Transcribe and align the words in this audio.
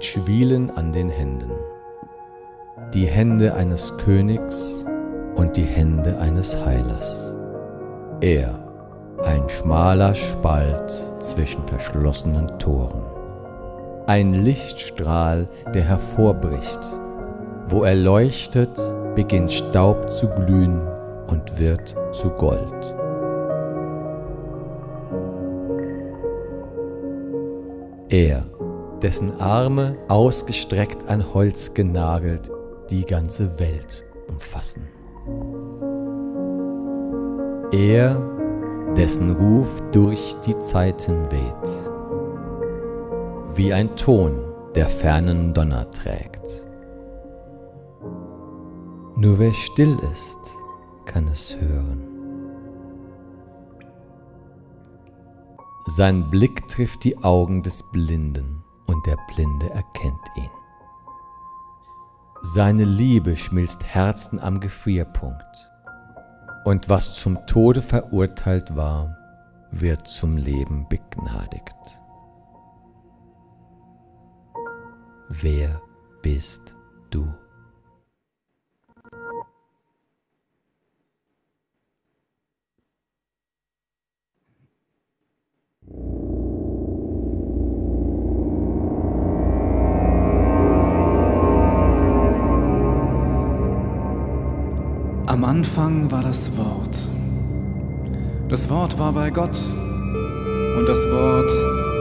Mit 0.00 0.06
Schwielen 0.06 0.70
an 0.70 0.92
den 0.92 1.10
Händen. 1.10 1.50
Die 2.94 3.04
Hände 3.04 3.52
eines 3.52 3.94
Königs 3.98 4.86
und 5.34 5.58
die 5.58 5.64
Hände 5.64 6.16
eines 6.18 6.56
Heilers. 6.56 7.36
Er, 8.22 8.64
ein 9.22 9.46
schmaler 9.50 10.14
Spalt 10.14 10.90
zwischen 11.18 11.66
verschlossenen 11.66 12.46
Toren. 12.58 13.02
Ein 14.06 14.32
Lichtstrahl, 14.32 15.46
der 15.74 15.82
hervorbricht. 15.82 16.80
Wo 17.66 17.84
er 17.84 17.96
leuchtet, 17.96 18.80
beginnt 19.14 19.52
Staub 19.52 20.10
zu 20.10 20.30
glühen 20.30 20.80
und 21.26 21.58
wird 21.58 21.94
zu 22.12 22.30
Gold. 22.30 22.94
Er, 28.08 28.44
dessen 29.02 29.40
Arme 29.40 29.96
ausgestreckt 30.08 31.08
an 31.08 31.32
Holz 31.32 31.74
genagelt 31.74 32.50
die 32.90 33.04
ganze 33.04 33.58
Welt 33.58 34.04
umfassen. 34.28 34.88
Er, 37.72 38.20
dessen 38.96 39.30
Ruf 39.36 39.80
durch 39.92 40.36
die 40.44 40.58
Zeiten 40.58 41.30
weht, 41.30 41.76
wie 43.54 43.72
ein 43.72 43.94
Ton, 43.96 44.40
der 44.74 44.86
fernen 44.86 45.54
Donner 45.54 45.90
trägt. 45.90 46.66
Nur 49.16 49.38
wer 49.38 49.52
still 49.52 49.96
ist, 50.12 50.38
kann 51.06 51.28
es 51.28 51.56
hören. 51.56 52.06
Sein 55.86 56.30
Blick 56.30 56.68
trifft 56.68 57.04
die 57.04 57.18
Augen 57.18 57.62
des 57.62 57.82
Blinden 57.92 58.59
und 58.90 59.06
der 59.06 59.16
Blinde 59.28 59.70
erkennt 59.70 60.28
ihn. 60.34 60.50
Seine 62.42 62.84
Liebe 62.84 63.36
schmilzt 63.36 63.84
Herzen 63.84 64.40
am 64.40 64.60
Gefrierpunkt 64.60 65.70
und 66.64 66.88
was 66.88 67.14
zum 67.14 67.46
Tode 67.46 67.82
verurteilt 67.82 68.74
war, 68.74 69.16
wird 69.70 70.08
zum 70.08 70.36
Leben 70.36 70.88
begnadigt. 70.88 72.00
Wer 75.28 75.80
bist 76.22 76.74
du? 77.10 77.32
Am 95.40 95.46
Anfang 95.46 96.10
war 96.10 96.22
das 96.22 96.54
Wort. 96.58 96.98
Das 98.50 98.68
Wort 98.68 98.98
war 98.98 99.10
bei 99.14 99.30
Gott 99.30 99.58
und 100.76 100.86
das 100.86 100.98
Wort 101.10 101.50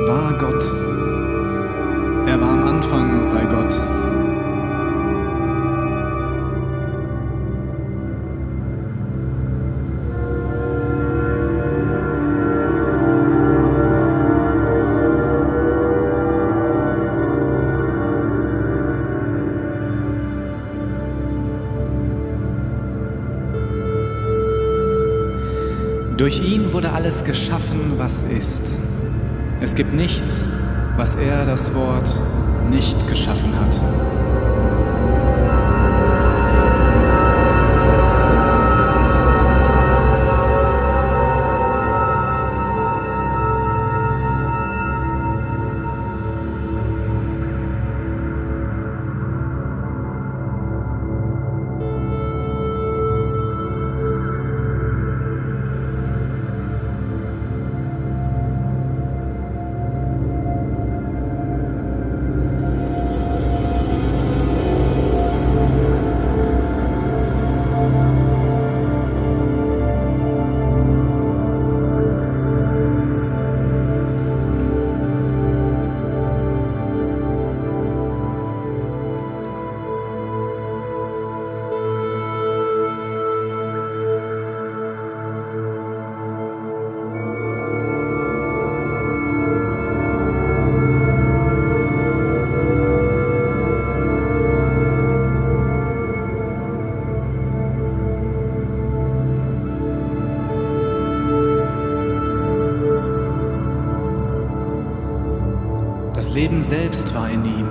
war 0.10 0.34
Gott. 0.38 0.66
Er 2.28 2.42
war 2.42 2.50
am 2.50 2.68
Anfang 2.68 3.32
bei 3.34 3.46
Gott. 3.46 3.99
Durch 26.30 26.46
ihn 26.46 26.72
wurde 26.74 26.94
alles 26.94 27.24
geschaffen, 27.24 27.94
was 27.98 28.22
ist. 28.22 28.72
Es 29.62 29.74
gibt 29.74 29.94
nichts, 29.94 30.48
was 30.96 31.16
er, 31.16 31.44
das 31.44 31.74
Wort, 31.74 32.08
nicht 32.70 33.08
geschaffen 33.08 33.60
hat. 33.60 33.82
In 107.28 107.46
ihm 107.46 107.69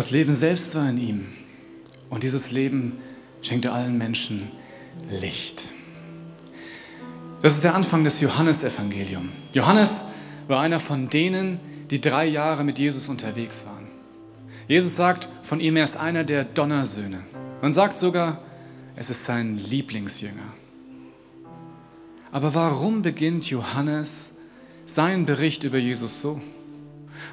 Das 0.00 0.10
Leben 0.10 0.32
selbst 0.34 0.74
war 0.74 0.88
in 0.88 0.96
ihm 0.96 1.26
und 2.08 2.22
dieses 2.22 2.50
Leben 2.50 2.96
schenkte 3.42 3.70
allen 3.70 3.98
Menschen 3.98 4.50
Licht. 5.10 5.60
Das 7.42 7.56
ist 7.56 7.64
der 7.64 7.74
Anfang 7.74 8.02
des 8.02 8.18
Johannesevangeliums. 8.20 9.28
Johannes 9.52 10.00
war 10.48 10.60
einer 10.62 10.80
von 10.80 11.10
denen, 11.10 11.60
die 11.90 12.00
drei 12.00 12.24
Jahre 12.24 12.64
mit 12.64 12.78
Jesus 12.78 13.08
unterwegs 13.08 13.62
waren. 13.66 13.88
Jesus 14.66 14.96
sagt, 14.96 15.28
von 15.42 15.60
ihm 15.60 15.76
er 15.76 15.84
ist 15.84 15.98
einer 15.98 16.24
der 16.24 16.44
Donnersöhne. 16.44 17.20
Man 17.60 17.74
sagt 17.74 17.98
sogar, 17.98 18.40
es 18.96 19.10
ist 19.10 19.26
sein 19.26 19.58
Lieblingsjünger. 19.58 20.54
Aber 22.32 22.54
warum 22.54 23.02
beginnt 23.02 23.50
Johannes 23.50 24.30
seinen 24.86 25.26
Bericht 25.26 25.62
über 25.62 25.76
Jesus 25.76 26.22
so? 26.22 26.40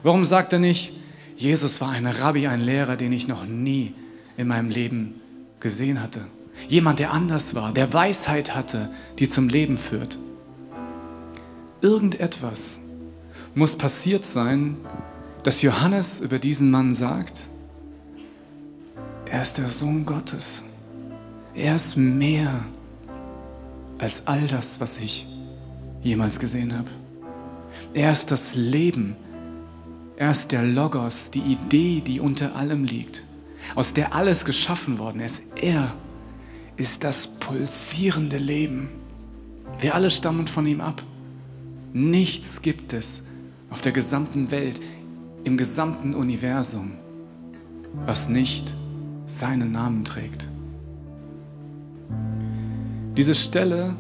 Warum 0.04 0.26
sagt 0.26 0.52
er 0.52 0.60
nicht, 0.60 0.92
Jesus 1.38 1.80
war 1.82 1.90
ein 1.90 2.08
Rabbi, 2.08 2.48
ein 2.48 2.62
Lehrer, 2.62 2.98
den 2.98 3.12
ich 3.12 3.28
noch 3.28 3.46
nie 3.46 3.94
in 4.36 4.48
meinem 4.48 4.70
Leben 4.70 5.22
gesehen 5.60 6.02
hatte? 6.02 6.22
Jemand, 6.68 6.98
der 7.00 7.14
anders 7.14 7.54
war, 7.54 7.72
der 7.72 7.94
Weisheit 7.94 8.56
hatte, 8.56 8.90
die 9.20 9.28
zum 9.28 9.48
Leben 9.48 9.78
führt. 9.78 10.18
Irgendetwas 11.82 12.80
muss 13.54 13.76
passiert 13.76 14.26
sein, 14.26 14.78
dass 15.44 15.62
Johannes 15.62 16.20
über 16.20 16.40
diesen 16.40 16.72
Mann 16.72 16.96
sagt, 16.96 17.40
er 19.30 19.42
ist 19.42 19.58
der 19.58 19.68
Sohn 19.68 20.06
Gottes. 20.06 20.64
Er 21.54 21.76
ist 21.76 21.96
mehr 21.98 22.66
als 24.00 24.24
all 24.26 24.48
das, 24.48 24.80
was 24.80 24.98
ich 24.98 25.28
jemals 26.02 26.40
gesehen 26.40 26.76
habe. 26.76 26.90
Er 27.94 28.12
ist 28.12 28.32
das 28.32 28.56
Leben. 28.56 29.16
Er 30.18 30.32
ist 30.32 30.52
der 30.52 30.64
Logos, 30.64 31.30
die 31.30 31.42
Idee, 31.42 32.02
die 32.02 32.20
unter 32.20 32.56
allem 32.56 32.84
liegt, 32.84 33.24
aus 33.76 33.94
der 33.94 34.16
alles 34.16 34.46
geschaffen 34.46 34.98
worden 34.98 35.22
ist. 35.22 35.44
Er 35.62 35.94
ist 36.76 37.04
das 37.04 37.28
pulsierende 37.28 38.38
Leben. 38.38 38.90
Wir 39.80 39.94
alle 39.94 40.10
stammen 40.10 40.48
von 40.48 40.66
ihm 40.66 40.82
ab. 40.82 41.04
Nichts 41.94 42.64
gibt 42.64 42.94
es 42.94 43.22
auf 43.70 43.82
der 43.82 43.92
gesamten 43.92 44.50
Welt, 44.50 44.80
im 45.44 45.56
gesamten 45.56 46.16
Universum, 46.16 46.94
was 48.08 48.28
nicht 48.28 48.74
seinen 49.26 49.72
Namen 49.72 50.04
trägt. 50.04 50.48
Diese 53.16 53.36
Stelle 53.36 53.96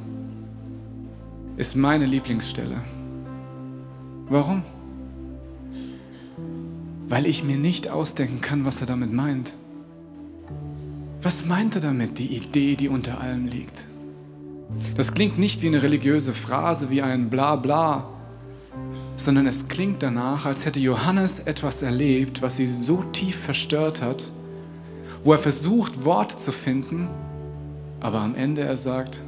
ist 1.57 1.75
meine 1.75 2.07
Lieblingsstelle. 2.07 2.81
Warum? 4.29 4.63
Weil 7.07 7.25
ich 7.25 7.43
mir 7.43 7.57
nicht 7.57 7.89
ausdenken 7.89 8.41
kann, 8.41 8.65
was 8.65 8.81
er 8.81 8.87
damit 8.87 9.13
meint. 9.13 9.53
Was 11.21 11.45
meint 11.45 11.75
er 11.75 11.81
damit, 11.81 12.19
die 12.19 12.35
Idee, 12.35 12.75
die 12.75 12.89
unter 12.89 13.19
allem 13.21 13.47
liegt? 13.47 13.85
Das 14.95 15.13
klingt 15.13 15.37
nicht 15.37 15.61
wie 15.61 15.67
eine 15.67 15.81
religiöse 15.81 16.33
Phrase, 16.33 16.89
wie 16.89 17.01
ein 17.01 17.29
Blabla, 17.29 18.09
sondern 19.15 19.47
es 19.47 19.67
klingt 19.67 20.03
danach, 20.03 20.45
als 20.45 20.65
hätte 20.65 20.79
Johannes 20.79 21.39
etwas 21.39 21.81
erlebt, 21.81 22.41
was 22.41 22.57
sie 22.57 22.67
so 22.67 23.03
tief 23.03 23.35
verstört 23.37 24.01
hat, 24.01 24.31
wo 25.23 25.31
er 25.31 25.39
versucht, 25.39 26.05
Worte 26.05 26.37
zu 26.37 26.51
finden, 26.51 27.07
aber 27.99 28.19
am 28.19 28.35
Ende 28.35 28.61
er 28.61 28.77
sagt, 28.77 29.21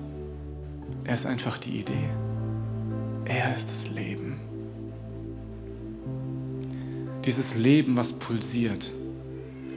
er 1.04 1.16
ist 1.16 1.26
einfach 1.26 1.58
die 1.58 1.80
Idee. 1.80 2.10
Er 3.26 3.56
ist 3.56 3.70
das 3.70 3.88
Leben. 3.94 4.29
Dieses 7.26 7.56
Leben, 7.56 7.98
was 7.98 8.14
pulsiert, 8.14 8.92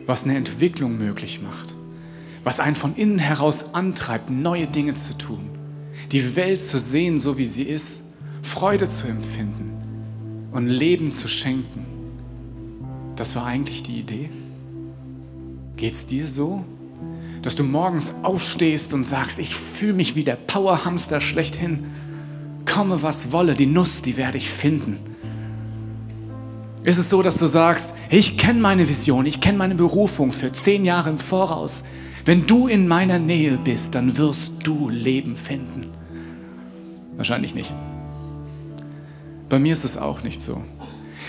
was 0.07 0.25
eine 0.25 0.37
Entwicklung 0.37 0.97
möglich 0.97 1.41
macht, 1.43 1.75
was 2.45 2.61
einen 2.61 2.77
von 2.77 2.95
innen 2.95 3.19
heraus 3.19 3.75
antreibt, 3.75 4.31
neue 4.31 4.67
Dinge 4.67 4.95
zu 4.95 5.17
tun, 5.17 5.51
die 6.11 6.37
Welt 6.37 6.61
zu 6.61 6.79
sehen, 6.79 7.19
so 7.19 7.39
wie 7.39 7.47
sie 7.47 7.65
ist, 7.65 8.01
Freude 8.43 8.89
zu 8.89 9.07
empfinden 9.07 9.73
und 10.53 10.69
Leben 10.69 11.11
zu 11.11 11.29
schenken. 11.29 11.87
Das 13.17 13.35
war 13.35 13.47
eigentlich 13.47 13.83
die 13.83 13.99
Idee. 13.99 14.31
Geht 15.77 15.95
es 15.95 16.07
dir 16.07 16.27
so? 16.27 16.65
Dass 17.43 17.57
du 17.57 17.65
morgens 17.65 18.13
aufstehst 18.23 18.93
und 18.93 19.05
sagst, 19.05 19.39
ich 19.39 19.55
fühle 19.55 19.95
mich 19.95 20.15
wie 20.15 20.25
der 20.25 20.37
Powerhamster 20.37 21.21
schlechthin. 21.21 21.87
Komme, 22.71 23.03
was 23.03 23.33
wolle, 23.33 23.55
die 23.55 23.67
Nuss, 23.67 24.03
die 24.03 24.17
werde 24.17 24.39
ich 24.39 24.49
finden. 24.49 25.12
Ist 26.85 26.99
es 26.99 27.09
so, 27.09 27.23
dass 27.23 27.39
du 27.39 27.47
sagst, 27.47 27.95
ich 28.11 28.37
kenne 28.37 28.61
meine 28.61 28.89
Vision, 28.89 29.25
ich 29.25 29.41
kenne 29.41 29.57
meine 29.57 29.77
Berufung 29.77 30.33
für 30.33 30.51
zehn 30.51 30.85
Jahre 30.85 31.11
im 31.11 31.19
Voraus. 31.19 31.85
Wenn 32.25 32.45
du 32.47 32.67
in 32.67 32.89
meiner 32.89 33.21
Nähe 33.21 33.57
bist, 33.57 33.95
dann 33.95 34.17
wirst 34.17 34.55
du 34.65 34.89
Leben 34.89 35.37
finden. 35.37 35.87
Wahrscheinlich 37.17 37.55
nicht. 37.55 37.73
Bei 39.49 39.61
mir 39.61 39.73
ist 39.73 39.85
es 39.85 39.97
auch 39.97 40.25
nicht 40.25 40.41
so. 40.41 40.61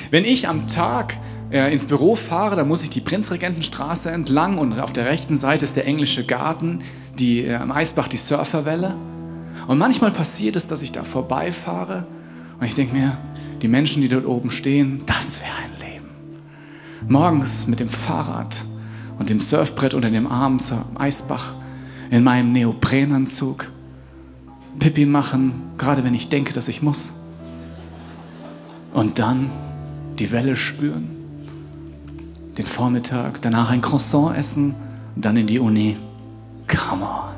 Wenn 0.09 0.25
ich 0.25 0.47
am 0.47 0.67
Tag 0.67 1.17
äh, 1.51 1.71
ins 1.71 1.85
Büro 1.85 2.15
fahre, 2.15 2.55
dann 2.55 2.67
muss 2.67 2.81
ich 2.81 2.89
die 2.89 3.01
Prinzregentenstraße 3.01 4.09
entlang 4.09 4.57
und 4.57 4.79
auf 4.79 4.91
der 4.91 5.05
rechten 5.05 5.37
Seite 5.37 5.65
ist 5.65 5.75
der 5.75 5.85
englische 5.85 6.25
Garten, 6.25 6.79
die, 7.19 7.45
äh, 7.45 7.55
am 7.55 7.71
Eisbach 7.71 8.07
die 8.07 8.17
Surferwelle. 8.17 8.95
Und 9.67 9.77
manchmal 9.77 10.09
passiert 10.09 10.55
es, 10.55 10.67
dass 10.67 10.81
ich 10.81 10.91
da 10.91 11.03
vorbeifahre 11.03 12.07
und 12.59 12.65
ich 12.65 12.73
denke 12.73 12.95
mir, 12.95 13.17
die 13.63 13.69
Menschen, 13.69 14.01
die 14.01 14.09
dort 14.09 14.25
oben 14.25 14.51
stehen, 14.51 15.03
das 15.05 15.39
wäre 15.39 15.55
ein 15.63 15.93
Leben. 15.93 16.05
Morgens 17.07 17.65
mit 17.65 17.79
dem 17.79 17.87
Fahrrad 17.87 18.63
und 19.17 19.29
dem 19.29 19.39
Surfbrett 19.39 19.93
unter 19.93 20.09
dem 20.09 20.27
Arm 20.27 20.59
zum 20.59 20.83
Eisbach 20.95 21.55
in 22.11 22.25
meinem 22.25 22.51
Neoprenanzug. 22.51 23.71
Pipi 24.79 25.05
machen, 25.05 25.53
gerade 25.77 26.03
wenn 26.03 26.13
ich 26.13 26.27
denke, 26.27 26.51
dass 26.51 26.67
ich 26.67 26.81
muss. 26.81 27.05
Und 28.93 29.17
dann 29.17 29.49
die 30.19 30.31
Welle 30.31 30.57
spüren, 30.57 31.09
den 32.57 32.65
Vormittag, 32.65 33.41
danach 33.41 33.69
ein 33.69 33.81
Croissant 33.81 34.37
essen, 34.37 34.75
dann 35.15 35.37
in 35.37 35.47
die 35.47 35.59
Uni. 35.59 35.95
Come 36.67 37.03
on. 37.03 37.35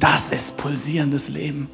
Das 0.00 0.30
ist 0.30 0.56
pulsierendes 0.56 1.28
Leben. 1.28 1.68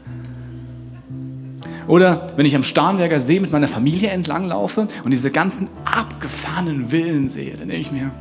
Oder 1.88 2.28
wenn 2.36 2.44
ich 2.44 2.54
am 2.54 2.62
Starnberger 2.62 3.18
See 3.18 3.40
mit 3.40 3.50
meiner 3.50 3.66
Familie 3.66 4.10
entlanglaufe 4.10 4.86
und 5.04 5.10
diese 5.10 5.30
ganzen 5.30 5.68
abgefahrenen 5.84 6.88
Villen 6.90 7.28
sehe, 7.28 7.56
dann 7.56 7.68
denke 7.68 7.80
ich 7.80 7.90
mir, 7.90 8.12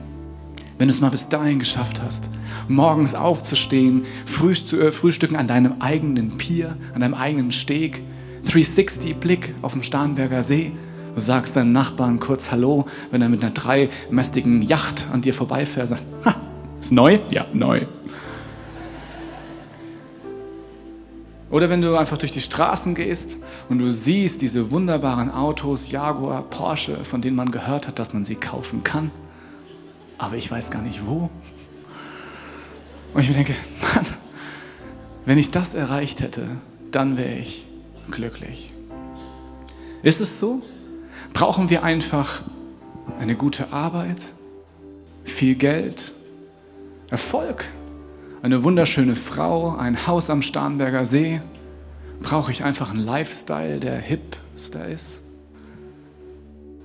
wenn 0.77 0.87
du 0.87 0.93
es 0.93 1.01
mal 1.01 1.11
bis 1.11 1.27
dahin 1.27 1.59
geschafft 1.59 2.01
hast, 2.01 2.29
morgens 2.67 3.13
aufzustehen, 3.13 4.05
äh, 4.25 4.91
frühstücken 4.91 5.35
an 5.35 5.47
deinem 5.47 5.75
eigenen 5.79 6.37
Pier, 6.37 6.77
an 6.93 7.01
deinem 7.01 7.13
eigenen 7.13 7.51
Steg, 7.51 8.01
360-Blick 8.45 9.53
auf 9.61 9.73
dem 9.73 9.83
Starnberger 9.83 10.43
See, 10.43 10.71
du 11.13 11.19
sagst 11.19 11.57
deinem 11.57 11.73
Nachbarn 11.73 12.19
kurz 12.19 12.51
Hallo, 12.51 12.85
wenn 13.11 13.21
er 13.21 13.27
mit 13.27 13.41
einer 13.41 13.51
dreimästigen 13.51 14.61
Yacht 14.61 15.07
an 15.11 15.21
dir 15.21 15.33
vorbeifährt, 15.33 15.89
sagt, 15.89 16.05
ha, 16.23 16.35
ist 16.79 16.93
neu? 16.93 17.19
Ja, 17.31 17.47
neu. 17.51 17.85
Oder 21.49 21.69
wenn 21.69 21.81
du 21.81 21.95
einfach 21.95 22.17
durch 22.17 22.31
die 22.31 22.41
Straßen 22.41 22.93
gehst 22.93 23.37
und 23.69 23.79
du 23.79 23.89
siehst 23.89 24.41
diese 24.41 24.69
wunderbaren 24.71 25.31
Autos, 25.31 25.89
Jaguar, 25.89 26.43
Porsche, 26.43 27.05
von 27.05 27.21
denen 27.21 27.37
man 27.37 27.51
gehört 27.51 27.87
hat, 27.87 27.99
dass 27.99 28.13
man 28.13 28.25
sie 28.25 28.35
kaufen 28.35 28.83
kann, 28.83 29.11
aber 30.17 30.35
ich 30.35 30.51
weiß 30.51 30.69
gar 30.71 30.81
nicht 30.81 31.05
wo. 31.05 31.29
Und 33.13 33.21
ich 33.21 33.29
mir 33.29 33.35
denke, 33.35 33.55
Mann, 33.81 34.05
wenn 35.25 35.37
ich 35.37 35.51
das 35.51 35.73
erreicht 35.73 36.19
hätte, 36.19 36.47
dann 36.91 37.17
wäre 37.17 37.35
ich 37.35 37.65
glücklich. 38.11 38.73
Ist 40.03 40.21
es 40.21 40.39
so? 40.39 40.61
Brauchen 41.33 41.69
wir 41.69 41.83
einfach 41.83 42.41
eine 43.19 43.35
gute 43.35 43.71
Arbeit, 43.71 44.17
viel 45.23 45.55
Geld, 45.55 46.11
Erfolg? 47.09 47.65
Eine 48.41 48.63
wunderschöne 48.63 49.15
Frau, 49.15 49.75
ein 49.75 50.07
Haus 50.07 50.29
am 50.29 50.41
Starnberger 50.41 51.05
See? 51.05 51.41
Brauche 52.21 52.51
ich 52.51 52.63
einfach 52.63 52.91
einen 52.91 52.99
Lifestyle, 52.99 53.79
der 53.79 53.97
hipster 53.99 54.87
ist? 54.87 55.19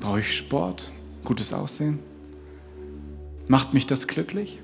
Brauche 0.00 0.20
ich 0.20 0.36
Sport, 0.36 0.90
gutes 1.24 1.52
Aussehen? 1.52 1.98
Macht 3.48 3.74
mich 3.74 3.86
das 3.86 4.06
glücklich? 4.06 4.60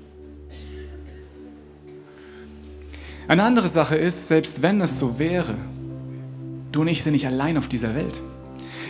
Eine 3.27 3.43
andere 3.43 3.69
Sache 3.69 3.95
ist, 3.95 4.27
selbst 4.27 4.63
wenn 4.63 4.81
es 4.81 4.97
so 4.97 5.19
wäre, 5.19 5.55
du 6.71 6.81
und 6.81 6.87
ich 6.87 7.03
sind 7.03 7.13
nicht 7.13 7.27
allein 7.27 7.57
auf 7.57 7.67
dieser 7.67 7.93
Welt. 7.93 8.21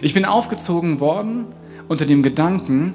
Ich 0.01 0.13
bin 0.13 0.23
aufgezogen 0.23 1.01
worden 1.01 1.47
unter 1.89 2.05
dem 2.05 2.23
Gedanken, 2.23 2.93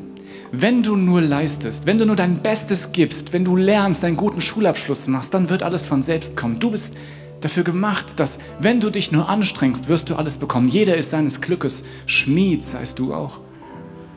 wenn 0.53 0.83
du 0.83 0.97
nur 0.97 1.21
leistest, 1.21 1.87
wenn 1.87 1.99
du 1.99 2.07
nur 2.07 2.17
dein 2.17 2.43
Bestes 2.43 2.93
gibst, 2.93 3.33
wenn 3.33 3.45
du 3.45 3.57
lernst, 3.57 4.05
einen 4.05 4.17
guten 4.17 4.41
Schulabschluss 4.41 5.07
machst, 5.07 5.35
dann 5.35 5.51
wird 5.51 5.63
alles 5.63 5.87
von 5.87 6.03
selbst 6.03 6.37
kommen. 6.37 6.59
Du 6.59 6.71
bist 6.71 6.95
dafür 7.41 7.65
gemacht, 7.65 8.15
dass 8.17 8.39
wenn 8.59 8.81
du 8.81 8.91
dich 8.91 9.13
nur 9.13 9.29
anstrengst, 9.29 9.89
wirst 9.89 10.11
du 10.11 10.17
alles 10.17 10.39
bekommen. 10.39 10.69
Jeder 10.69 10.97
ist 10.97 11.11
seines 11.11 11.41
Glückes 11.41 11.83
Schmied, 12.07 12.65
seist 12.65 12.99
du 12.99 13.13
auch. 13.13 13.41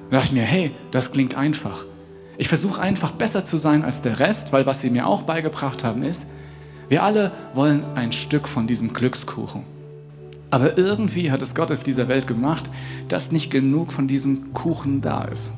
Da 0.10 0.18
dachte 0.18 0.28
ich 0.28 0.34
mir, 0.34 0.46
hey, 0.46 0.72
das 0.92 1.12
klingt 1.12 1.36
einfach. 1.36 1.86
Ich 2.38 2.48
versuche 2.48 2.82
einfach 2.82 3.12
besser 3.12 3.44
zu 3.44 3.58
sein 3.58 3.84
als 3.84 4.02
der 4.02 4.20
Rest, 4.20 4.54
weil 4.54 4.66
was 4.66 4.82
sie 4.82 4.90
mir 4.90 5.08
auch 5.08 5.24
beigebracht 5.24 5.84
haben 5.84 6.04
ist, 6.04 6.26
wir 6.90 7.04
alle 7.04 7.32
wollen 7.54 7.84
ein 7.96 8.12
Stück 8.12 8.48
von 8.48 8.68
diesem 8.68 8.94
Glückskuchen. 8.94 9.64
Aber 10.50 10.78
irgendwie 10.78 11.32
hat 11.32 11.42
es 11.42 11.54
Gott 11.54 11.72
auf 11.72 11.84
dieser 11.84 12.08
Welt 12.08 12.28
gemacht, 12.28 12.70
dass 13.10 13.32
nicht 13.32 13.50
genug 13.50 13.92
von 13.92 14.08
diesem 14.08 14.54
Kuchen 14.54 15.02
da 15.02 15.26
ist. 15.26 15.52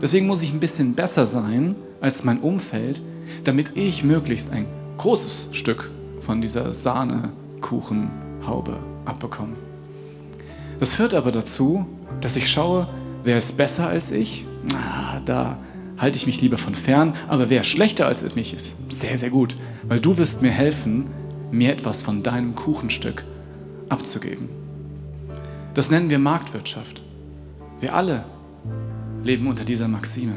Deswegen 0.00 0.26
muss 0.26 0.42
ich 0.42 0.52
ein 0.52 0.60
bisschen 0.60 0.94
besser 0.94 1.26
sein 1.26 1.76
als 2.00 2.24
mein 2.24 2.40
Umfeld, 2.40 3.00
damit 3.44 3.72
ich 3.74 4.04
möglichst 4.04 4.52
ein 4.52 4.66
großes 4.98 5.48
Stück 5.52 5.90
von 6.20 6.40
dieser 6.40 6.72
Sahnekuchenhaube 6.72 8.78
abbekomme. 9.04 9.56
Das 10.78 10.92
führt 10.92 11.14
aber 11.14 11.32
dazu, 11.32 11.86
dass 12.20 12.36
ich 12.36 12.50
schaue, 12.50 12.88
wer 13.24 13.38
ist 13.38 13.56
besser 13.56 13.88
als 13.88 14.10
ich? 14.10 14.44
Ah, 14.74 15.20
da 15.24 15.58
halte 15.96 16.18
ich 16.18 16.26
mich 16.26 16.40
lieber 16.40 16.58
von 16.58 16.74
fern. 16.74 17.14
Aber 17.28 17.48
wer 17.48 17.64
schlechter 17.64 18.06
als 18.06 18.22
mich 18.34 18.52
ist, 18.52 18.74
sehr, 18.88 19.16
sehr 19.16 19.30
gut. 19.30 19.56
Weil 19.84 20.00
du 20.00 20.18
wirst 20.18 20.42
mir 20.42 20.50
helfen, 20.50 21.06
mir 21.50 21.72
etwas 21.72 22.02
von 22.02 22.22
deinem 22.22 22.54
Kuchenstück 22.54 23.24
abzugeben. 23.88 24.48
Das 25.74 25.90
nennen 25.90 26.10
wir 26.10 26.18
Marktwirtschaft. 26.18 27.02
Wir 27.80 27.94
alle 27.94 28.24
leben 29.22 29.46
unter 29.46 29.64
dieser 29.64 29.88
Maxime. 29.88 30.36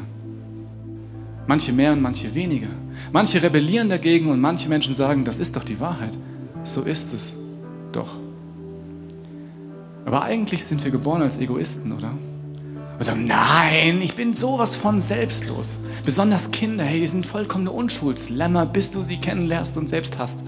Manche 1.46 1.72
mehr 1.72 1.92
und 1.92 2.02
manche 2.02 2.34
weniger. 2.34 2.68
Manche 3.12 3.42
rebellieren 3.42 3.88
dagegen 3.88 4.30
und 4.30 4.40
manche 4.40 4.68
Menschen 4.68 4.94
sagen, 4.94 5.24
das 5.24 5.38
ist 5.38 5.56
doch 5.56 5.64
die 5.64 5.80
Wahrheit. 5.80 6.16
So 6.64 6.82
ist 6.82 7.12
es 7.12 7.32
doch. 7.92 8.16
Aber 10.04 10.22
eigentlich 10.22 10.64
sind 10.64 10.82
wir 10.84 10.90
geboren 10.90 11.22
als 11.22 11.38
Egoisten, 11.38 11.92
oder? 11.92 12.12
Und 12.98 13.04
sagen, 13.04 13.26
nein, 13.26 14.00
ich 14.02 14.14
bin 14.14 14.34
sowas 14.34 14.76
von 14.76 15.00
selbstlos. 15.00 15.78
Besonders 16.04 16.50
Kinder, 16.50 16.84
hey, 16.84 17.00
die 17.00 17.06
sind 17.06 17.24
vollkommene 17.24 17.70
Unschuldslämmer, 17.70 18.66
bis 18.66 18.90
du 18.90 19.02
sie 19.02 19.16
kennenlernst 19.16 19.76
und 19.76 19.88
selbst 19.88 20.18
hast. 20.18 20.44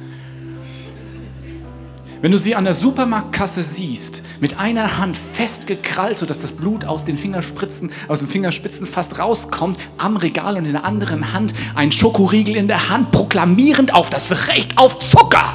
Wenn 2.23 2.31
du 2.31 2.38
sie 2.38 2.55
an 2.55 2.62
der 2.62 2.73
Supermarktkasse 2.73 3.64
siehst, 3.64 4.23
mit 4.38 4.57
einer 4.57 4.99
Hand 4.99 5.17
festgekrallt, 5.17 6.17
sodass 6.17 6.41
das 6.41 6.52
Blut 6.52 6.85
aus 6.85 7.05
den 7.05 7.19
Fingerspitzen, 7.19 7.91
aus 8.07 8.21
den 8.21 8.29
Fingerspitzen 8.29 8.87
fast 8.87 9.19
rauskommt, 9.19 9.76
am 9.99 10.17
Regal 10.17 10.57
und 10.57 10.64
in 10.64 10.73
der 10.73 10.85
anderen 10.85 11.33
Hand 11.33 11.52
ein 11.75 11.91
Schokoriegel 11.91 12.55
in 12.55 12.69
der 12.69 12.88
Hand, 12.88 13.11
proklamierend 13.11 13.93
auf 13.93 14.09
das 14.09 14.47
Recht 14.47 14.79
auf 14.79 15.00
Zucker, 15.00 15.52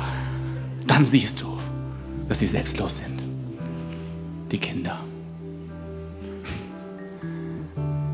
dann 0.85 1.05
siehst 1.05 1.41
du, 1.41 1.57
dass 2.27 2.39
sie 2.39 2.47
selbstlos 2.47 2.97
sind. 2.97 3.23
Die 4.51 4.57
Kinder. 4.57 4.99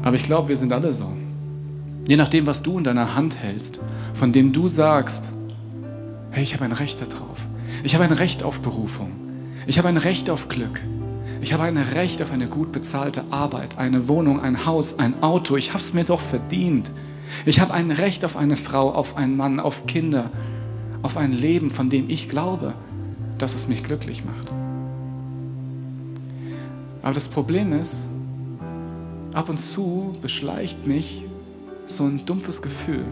Aber 0.03 0.15
ich 0.15 0.23
glaube, 0.23 0.49
wir 0.49 0.57
sind 0.57 0.71
alle 0.71 0.91
so. 0.91 1.11
Je 2.07 2.17
nachdem, 2.17 2.45
was 2.45 2.61
du 2.61 2.77
in 2.77 2.83
deiner 2.83 3.15
Hand 3.15 3.35
hältst, 3.35 3.79
von 4.13 4.31
dem 4.31 4.53
du 4.53 4.67
sagst, 4.67 5.31
hey, 6.29 6.43
ich 6.43 6.53
habe 6.53 6.65
ein 6.65 6.71
Recht 6.71 7.01
darauf. 7.01 7.47
Ich 7.81 7.95
habe 7.95 8.03
ein 8.03 8.11
Recht 8.11 8.43
auf 8.43 8.61
Berufung. 8.61 9.11
Ich 9.65 9.77
habe 9.77 9.87
ein 9.87 9.97
Recht 9.97 10.29
auf 10.29 10.49
Glück. 10.49 10.81
Ich 11.41 11.53
habe 11.53 11.63
ein 11.63 11.77
Recht 11.77 12.21
auf 12.21 12.31
eine 12.31 12.47
gut 12.47 12.71
bezahlte 12.71 13.23
Arbeit, 13.29 13.77
eine 13.77 14.07
Wohnung, 14.07 14.39
ein 14.39 14.65
Haus, 14.65 14.99
ein 14.99 15.21
Auto. 15.23 15.57
Ich 15.57 15.73
habe 15.73 15.83
es 15.83 15.93
mir 15.93 16.03
doch 16.03 16.21
verdient. 16.21 16.91
Ich 17.45 17.59
habe 17.59 17.73
ein 17.73 17.91
Recht 17.91 18.23
auf 18.23 18.37
eine 18.37 18.55
Frau, 18.55 18.91
auf 18.91 19.17
einen 19.17 19.35
Mann, 19.35 19.59
auf 19.59 19.85
Kinder, 19.85 20.29
auf 21.01 21.17
ein 21.17 21.33
Leben, 21.33 21.69
von 21.69 21.89
dem 21.89 22.09
ich 22.09 22.29
glaube, 22.29 22.73
dass 23.37 23.55
es 23.55 23.67
mich 23.67 23.83
glücklich 23.83 24.23
macht. 24.23 24.51
Aber 27.01 27.13
das 27.13 27.27
Problem 27.27 27.73
ist, 27.73 28.07
ab 29.33 29.49
und 29.49 29.57
zu 29.57 30.15
beschleicht 30.21 30.87
mich 30.87 31.25
so 31.85 32.05
ein 32.05 32.25
dumpfes 32.25 32.61
Gefühl, 32.61 33.03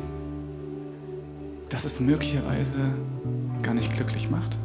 dass 1.68 1.84
es 1.84 2.00
möglicherweise 2.00 2.80
gar 3.64 3.74
nicht 3.74 3.94
glücklich 3.94 4.30
macht. 4.30 4.58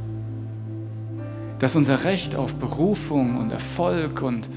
Dass 1.58 1.74
unser 1.74 2.04
Recht 2.04 2.34
auf 2.34 2.56
Berufung 2.56 3.38
und 3.38 3.50
Erfolg 3.50 4.22
und 4.22 4.50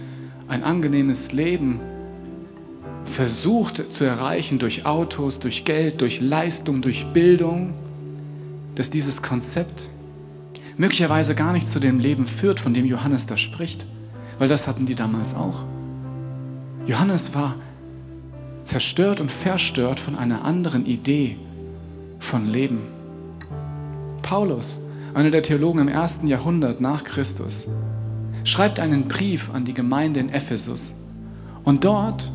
ein 0.48 0.64
angenehmes 0.64 1.32
Leben 1.32 1.80
versucht 3.06 3.92
zu 3.92 4.04
erreichen 4.04 4.60
durch 4.60 4.86
Autos, 4.86 5.40
durch 5.40 5.64
Geld, 5.64 6.02
durch 6.02 6.20
Leistung, 6.20 6.82
durch 6.82 7.06
Bildung, 7.14 7.74
dass 8.76 8.90
dieses 8.90 9.22
Konzept 9.22 9.88
möglicherweise 10.78 11.36
gar 11.36 11.54
nicht 11.54 11.68
zu 11.68 11.80
dem 11.80 12.00
Leben 12.00 12.26
führt, 12.28 12.60
von 12.60 12.74
dem 12.74 12.86
Johannes 12.86 13.26
da 13.26 13.36
spricht, 13.38 13.86
weil 14.38 14.48
das 14.48 14.68
hatten 14.68 14.86
die 14.86 14.96
damals 14.96 15.34
auch. 15.34 15.66
Johannes 16.88 17.34
war 17.36 17.56
zerstört 18.64 19.20
und 19.20 19.32
verstört 19.32 20.00
von 20.00 20.16
einer 20.16 20.46
anderen 20.46 20.86
Idee 20.86 21.38
von 22.20 22.48
Leben. 22.48 22.99
Paulus, 24.30 24.80
einer 25.16 25.32
der 25.32 25.42
Theologen 25.42 25.80
im 25.80 25.88
ersten 25.88 26.28
Jahrhundert 26.28 26.82
nach 26.82 27.04
Christus, 27.04 27.66
schreibt 28.44 28.80
einen 28.80 29.08
Brief 29.08 29.50
an 29.52 29.66
die 29.66 29.74
Gemeinde 29.74 30.20
in 30.20 30.30
Ephesus. 30.30 30.94
Und 31.64 31.84
dort 31.84 32.32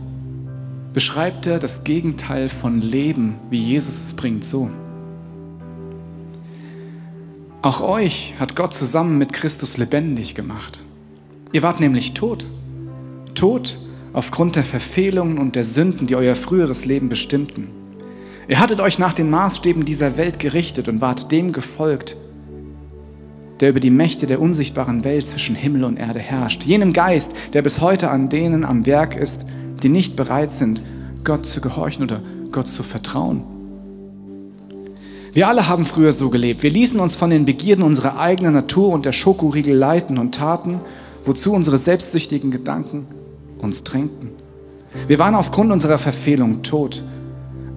beschreibt 0.92 1.46
er 1.46 1.60
das 1.60 1.84
Gegenteil 1.84 2.48
von 2.48 2.80
Leben, 2.80 3.36
wie 3.48 3.60
Jesus 3.60 4.06
es 4.06 4.12
bringt, 4.12 4.42
so. 4.42 4.70
Auch 7.62 7.80
euch 7.80 8.34
hat 8.40 8.56
Gott 8.56 8.74
zusammen 8.74 9.16
mit 9.16 9.32
Christus 9.32 9.76
lebendig 9.76 10.34
gemacht. 10.34 10.80
Ihr 11.52 11.62
wart 11.62 11.78
nämlich 11.78 12.12
tot. 12.12 12.44
Tot 13.36 13.78
aufgrund 14.12 14.56
der 14.56 14.64
Verfehlungen 14.64 15.38
und 15.38 15.54
der 15.54 15.62
Sünden, 15.62 16.08
die 16.08 16.16
euer 16.16 16.34
früheres 16.34 16.86
Leben 16.86 17.08
bestimmten. 17.08 17.68
Ihr 18.46 18.60
hattet 18.60 18.80
euch 18.80 18.98
nach 18.98 19.14
den 19.14 19.30
Maßstäben 19.30 19.84
dieser 19.84 20.16
Welt 20.16 20.38
gerichtet 20.38 20.88
und 20.88 21.00
wart 21.00 21.32
dem 21.32 21.52
gefolgt, 21.52 22.16
der 23.60 23.70
über 23.70 23.80
die 23.80 23.90
Mächte 23.90 24.26
der 24.26 24.40
unsichtbaren 24.40 25.04
Welt 25.04 25.26
zwischen 25.26 25.54
Himmel 25.54 25.84
und 25.84 25.96
Erde 25.96 26.18
herrscht, 26.18 26.64
jenem 26.64 26.92
Geist, 26.92 27.32
der 27.52 27.62
bis 27.62 27.80
heute 27.80 28.10
an 28.10 28.28
denen 28.28 28.64
am 28.64 28.84
Werk 28.84 29.16
ist, 29.16 29.46
die 29.82 29.88
nicht 29.88 30.16
bereit 30.16 30.52
sind, 30.52 30.82
Gott 31.24 31.46
zu 31.46 31.60
gehorchen 31.60 32.04
oder 32.04 32.20
Gott 32.52 32.68
zu 32.68 32.82
vertrauen. 32.82 33.44
Wir 35.32 35.48
alle 35.48 35.66
haben 35.68 35.84
früher 35.84 36.12
so 36.12 36.30
gelebt. 36.30 36.62
Wir 36.62 36.70
ließen 36.70 37.00
uns 37.00 37.16
von 37.16 37.30
den 37.30 37.44
Begierden 37.44 37.84
unserer 37.84 38.20
eigenen 38.20 38.52
Natur 38.52 38.92
und 38.92 39.04
der 39.04 39.12
Schokoriegel 39.12 39.74
leiten 39.74 40.18
und 40.18 40.34
taten, 40.34 40.80
wozu 41.24 41.52
unsere 41.52 41.78
selbstsüchtigen 41.78 42.50
Gedanken 42.50 43.06
uns 43.58 43.82
drängten. 43.82 44.30
Wir 45.08 45.18
waren 45.18 45.34
aufgrund 45.34 45.72
unserer 45.72 45.98
Verfehlung 45.98 46.62
tot 46.62 47.02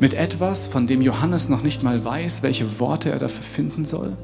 Mit 0.00 0.14
etwas, 0.14 0.66
von 0.66 0.86
dem 0.86 1.00
Johannes 1.00 1.48
noch 1.48 1.62
nicht 1.62 1.82
mal 1.82 2.04
weiß, 2.04 2.42
welche 2.42 2.80
Worte 2.80 3.10
er 3.10 3.18
dafür 3.18 3.42
finden 3.42 3.84
soll? 3.84 4.16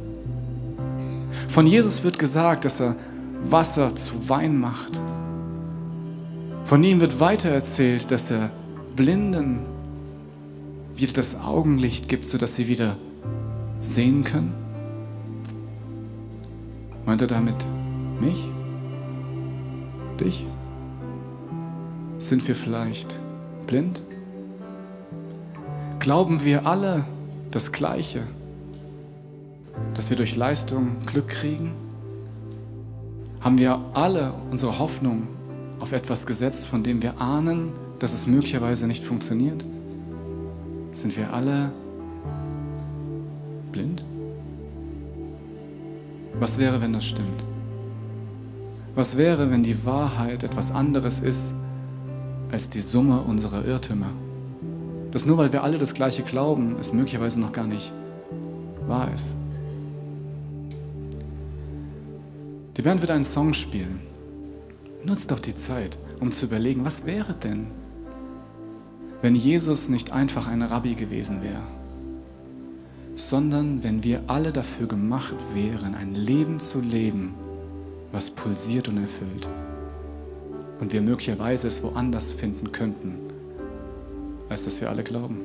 Von 1.49 1.67
Jesus 1.67 2.03
wird 2.03 2.19
gesagt, 2.19 2.65
dass 2.65 2.81
er 2.81 2.97
Wasser 3.43 3.95
zu 3.95 4.29
Wein 4.29 4.59
macht. 4.59 5.01
Von 6.65 6.85
ihm 6.85 7.01
wird 7.01 7.21
weitererzählt, 7.21 8.11
dass 8.11 8.31
er 8.31 8.51
Blinden 8.95 9.61
wieder 10.95 11.15
das 11.15 11.35
Augenlicht 11.35 12.09
gibt, 12.09 12.27
sodass 12.27 12.55
sie 12.55 12.69
wieder 12.69 12.97
sehen 13.81 14.23
können. 14.25 14.53
Meint 17.07 17.23
er 17.23 17.27
damit 17.27 17.57
mich? 18.21 18.49
Dich? 20.21 20.45
Sind 22.19 22.47
wir 22.47 22.55
vielleicht 22.55 23.19
blind? 23.67 24.03
Glauben 26.01 26.43
wir 26.47 26.67
alle 26.67 27.05
das 27.51 27.73
Gleiche? 27.73 28.23
Dass 29.93 30.09
wir 30.09 30.17
durch 30.17 30.35
Leistung 30.35 30.97
Glück 31.05 31.29
kriegen? 31.29 31.73
Haben 33.43 33.59
wir 33.59 33.79
alle 33.93 34.33
unsere 34.51 34.79
Hoffnung 34.79 35.29
auf 35.79 35.93
etwas 35.93 36.25
gesetzt, 36.25 36.67
von 36.67 36.83
dem 36.83 37.03
wir 37.03 37.21
ahnen, 37.21 37.73
dass 37.99 38.15
es 38.15 38.27
möglicherweise 38.27 38.87
nicht 38.87 39.05
funktioniert? 39.05 39.63
Sind 40.93 41.15
wir 41.19 41.35
alle 41.35 41.71
blind? 43.71 44.03
Was 46.39 46.59
wäre, 46.59 46.81
wenn 46.81 46.95
das 46.95 47.05
stimmt? 47.05 47.45
Was 48.95 49.19
wäre, 49.19 49.51
wenn 49.51 49.63
die 49.63 49.85
Wahrheit 49.85 50.45
etwas 50.45 50.71
anderes 50.71 51.21
ist 51.21 51.53
als 52.51 52.71
die 52.71 52.81
Summe 52.81 53.21
unserer 53.21 53.67
Irrtümer? 53.67 54.09
Dass 55.13 55.27
nur 55.27 55.39
weil 55.39 55.53
wir 55.53 55.63
alle 55.65 55.79
das 55.79 55.95
Gleiche 55.95 56.23
glauben, 56.23 56.77
es 56.81 56.93
möglicherweise 56.93 57.41
noch 57.41 57.53
gar 57.53 57.67
nicht 57.67 57.93
wahr 58.87 59.09
ist. 59.15 59.37
Die 62.77 62.83
Band 62.83 63.01
wird 63.01 63.11
einen 63.11 63.25
Song 63.25 63.53
spielen. 63.53 64.01
Nutzt 65.05 65.31
doch 65.31 65.41
die 65.41 65.55
Zeit, 65.55 65.99
um 66.21 66.31
zu 66.31 66.47
überlegen, 66.47 66.85
was 66.85 67.05
wäre 67.07 67.35
denn, 67.35 67.67
wenn 69.23 69.35
Jesus 69.35 69.89
nicht 69.89 70.13
einfach 70.13 70.47
ein 70.47 70.63
Rabbi 70.63 70.95
gewesen 70.95 71.43
wäre, 71.43 71.63
sondern 73.17 73.83
wenn 73.85 74.03
wir 74.03 74.23
alle 74.29 74.53
dafür 74.53 74.87
gemacht 74.87 75.35
wären, 75.55 75.95
ein 75.95 76.15
Leben 76.15 76.59
zu 76.59 76.81
leben, 76.81 77.35
was 78.13 78.31
pulsiert 78.31 78.89
und 78.89 78.99
erfüllt. 78.99 79.47
Und 80.81 80.93
wir 80.93 81.03
möglicherweise 81.03 81.67
es 81.67 81.83
woanders 81.83 82.31
finden 82.31 82.73
könnten, 82.73 83.17
als 84.51 84.65
dass 84.65 84.81
wir 84.81 84.91
alle 84.91 85.05
glauben. 85.05 85.39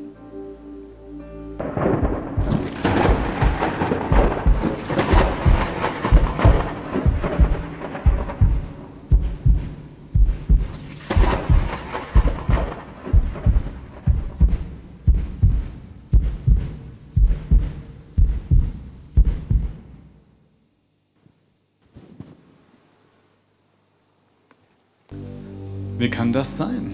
Wie 25.98 26.10
kann 26.10 26.34
das 26.34 26.58
sein? 26.58 26.85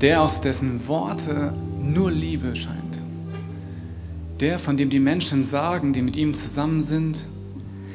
Der 0.00 0.22
aus 0.22 0.40
dessen 0.40 0.86
Worte 0.86 1.52
nur 1.82 2.10
Liebe 2.10 2.54
scheint, 2.54 3.00
der, 4.40 4.58
von 4.58 4.76
dem 4.76 4.90
die 4.90 5.00
Menschen 5.00 5.42
sagen, 5.42 5.92
die 5.92 6.02
mit 6.02 6.16
ihm 6.16 6.34
zusammen 6.34 6.82
sind, 6.82 7.22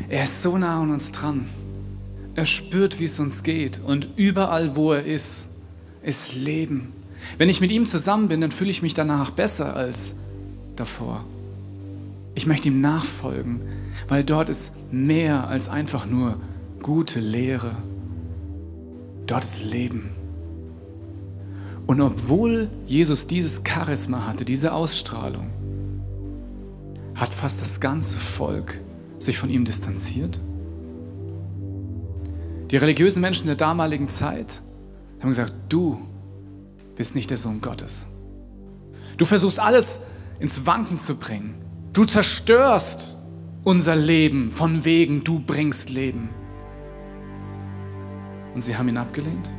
er 0.10 0.24
ist 0.24 0.41
so 0.41 0.57
nah 0.57 0.81
an 0.81 0.91
uns 0.91 1.12
dran. 1.12 1.45
Er 2.36 2.45
spürt, 2.45 3.00
wie 3.00 3.05
es 3.05 3.19
uns 3.19 3.43
geht 3.43 3.79
und 3.79 4.10
überall, 4.17 4.75
wo 4.75 4.91
er 4.91 5.05
ist, 5.05 5.48
ist 6.01 6.33
Leben. 6.36 6.91
Wenn 7.38 7.48
ich 7.48 7.62
mit 7.62 7.72
ihm 7.72 7.86
zusammen 7.86 8.27
bin, 8.27 8.41
dann 8.41 8.51
fühle 8.51 8.72
ich 8.72 8.81
mich 8.81 8.93
danach 8.93 9.29
besser 9.29 9.75
als 9.75 10.13
davor. 10.75 11.24
Ich 12.36 12.45
möchte 12.45 12.67
ihm 12.67 12.81
nachfolgen, 12.81 13.62
weil 14.07 14.24
dort 14.24 14.50
ist 14.50 14.72
mehr 14.91 15.48
als 15.48 15.69
einfach 15.69 16.05
nur 16.05 16.38
gute 16.81 17.19
Lehre. 17.19 17.72
Dort 19.27 19.45
ist 19.45 19.63
Leben. 19.63 20.23
Und 21.94 22.02
obwohl 22.02 22.72
Jesus 22.88 23.28
dieses 23.28 23.62
Charisma 23.64 24.26
hatte, 24.26 24.46
diese 24.46 24.74
Ausstrahlung, 24.74 25.52
hat 27.14 27.32
fast 27.36 27.62
das 27.62 27.80
ganze 27.80 28.18
Volk 28.18 28.80
sich 29.20 29.38
von 29.38 29.48
ihm 29.52 29.64
distanziert. 29.64 30.40
Die 32.72 32.78
religiösen 32.78 33.22
Menschen 33.22 33.46
der 33.46 33.58
damaligen 33.58 34.08
Zeit 34.08 34.48
haben 35.20 35.30
gesagt, 35.30 35.54
du 35.70 36.02
bist 36.96 37.14
nicht 37.14 37.30
der 37.30 37.38
Sohn 37.38 37.62
Gottes. 37.62 38.08
Du 39.18 39.26
versuchst 39.26 39.60
alles 39.60 40.00
ins 40.40 40.66
Wanken 40.66 40.98
zu 40.98 41.14
bringen. 41.14 41.54
Du 41.94 42.06
zerstörst 42.06 43.16
unser 43.64 43.96
Leben 43.96 44.50
von 44.50 44.84
wegen, 44.84 45.24
du 45.24 45.38
bringst 45.38 45.92
Leben. 45.92 46.30
Und 48.56 48.64
sie 48.64 48.76
haben 48.76 48.90
ihn 48.90 48.98
abgelehnt, 48.98 49.54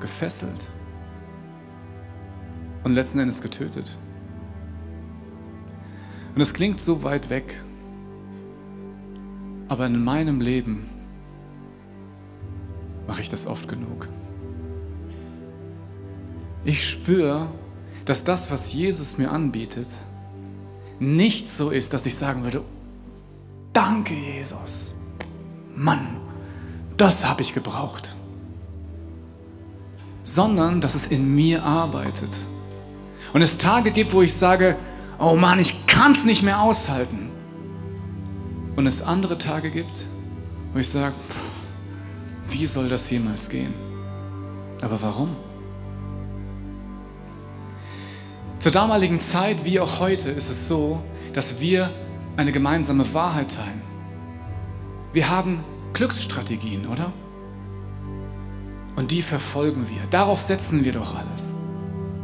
gefesselt 0.00 0.66
und 2.84 2.94
letzten 2.94 3.18
Endes 3.18 3.40
getötet. 3.40 3.96
Und 6.34 6.40
es 6.40 6.54
klingt 6.54 6.80
so 6.80 7.02
weit 7.02 7.30
weg, 7.30 7.60
aber 9.68 9.86
in 9.86 10.02
meinem 10.02 10.40
Leben 10.40 10.88
mache 13.06 13.22
ich 13.22 13.28
das 13.28 13.46
oft 13.46 13.68
genug. 13.68 14.08
Ich 16.64 16.88
spüre, 16.88 17.48
dass 18.04 18.24
das, 18.24 18.50
was 18.50 18.72
Jesus 18.72 19.18
mir 19.18 19.32
anbietet, 19.32 19.88
nicht 20.98 21.48
so 21.48 21.70
ist, 21.70 21.92
dass 21.92 22.06
ich 22.06 22.16
sagen 22.16 22.44
würde, 22.44 22.62
danke 23.72 24.14
Jesus, 24.14 24.94
Mann, 25.74 26.18
das 26.96 27.24
habe 27.24 27.42
ich 27.42 27.54
gebraucht. 27.54 28.14
Sondern, 30.28 30.82
dass 30.82 30.94
es 30.94 31.06
in 31.06 31.34
mir 31.34 31.64
arbeitet. 31.64 32.36
Und 33.32 33.40
es 33.40 33.56
Tage 33.56 33.90
gibt, 33.90 34.12
wo 34.12 34.20
ich 34.20 34.34
sage, 34.34 34.76
oh 35.18 35.36
Mann, 35.36 35.58
ich 35.58 35.86
kann 35.86 36.10
es 36.10 36.22
nicht 36.22 36.42
mehr 36.42 36.60
aushalten. 36.60 37.30
Und 38.76 38.86
es 38.86 39.00
andere 39.00 39.38
Tage 39.38 39.70
gibt, 39.70 40.02
wo 40.74 40.80
ich 40.80 40.86
sage, 40.86 41.14
wie 42.44 42.66
soll 42.66 42.90
das 42.90 43.08
jemals 43.08 43.48
gehen? 43.48 43.72
Aber 44.82 45.00
warum? 45.00 45.34
Zur 48.58 48.72
damaligen 48.72 49.22
Zeit 49.22 49.64
wie 49.64 49.80
auch 49.80 49.98
heute 49.98 50.28
ist 50.28 50.50
es 50.50 50.68
so, 50.68 51.02
dass 51.32 51.58
wir 51.58 51.90
eine 52.36 52.52
gemeinsame 52.52 53.14
Wahrheit 53.14 53.54
teilen. 53.54 53.80
Wir 55.14 55.30
haben 55.30 55.64
Glücksstrategien, 55.94 56.86
oder? 56.86 57.14
Und 58.98 59.12
die 59.12 59.22
verfolgen 59.22 59.88
wir. 59.88 60.00
Darauf 60.10 60.40
setzen 60.40 60.84
wir 60.84 60.90
doch 60.90 61.14
alles. 61.14 61.44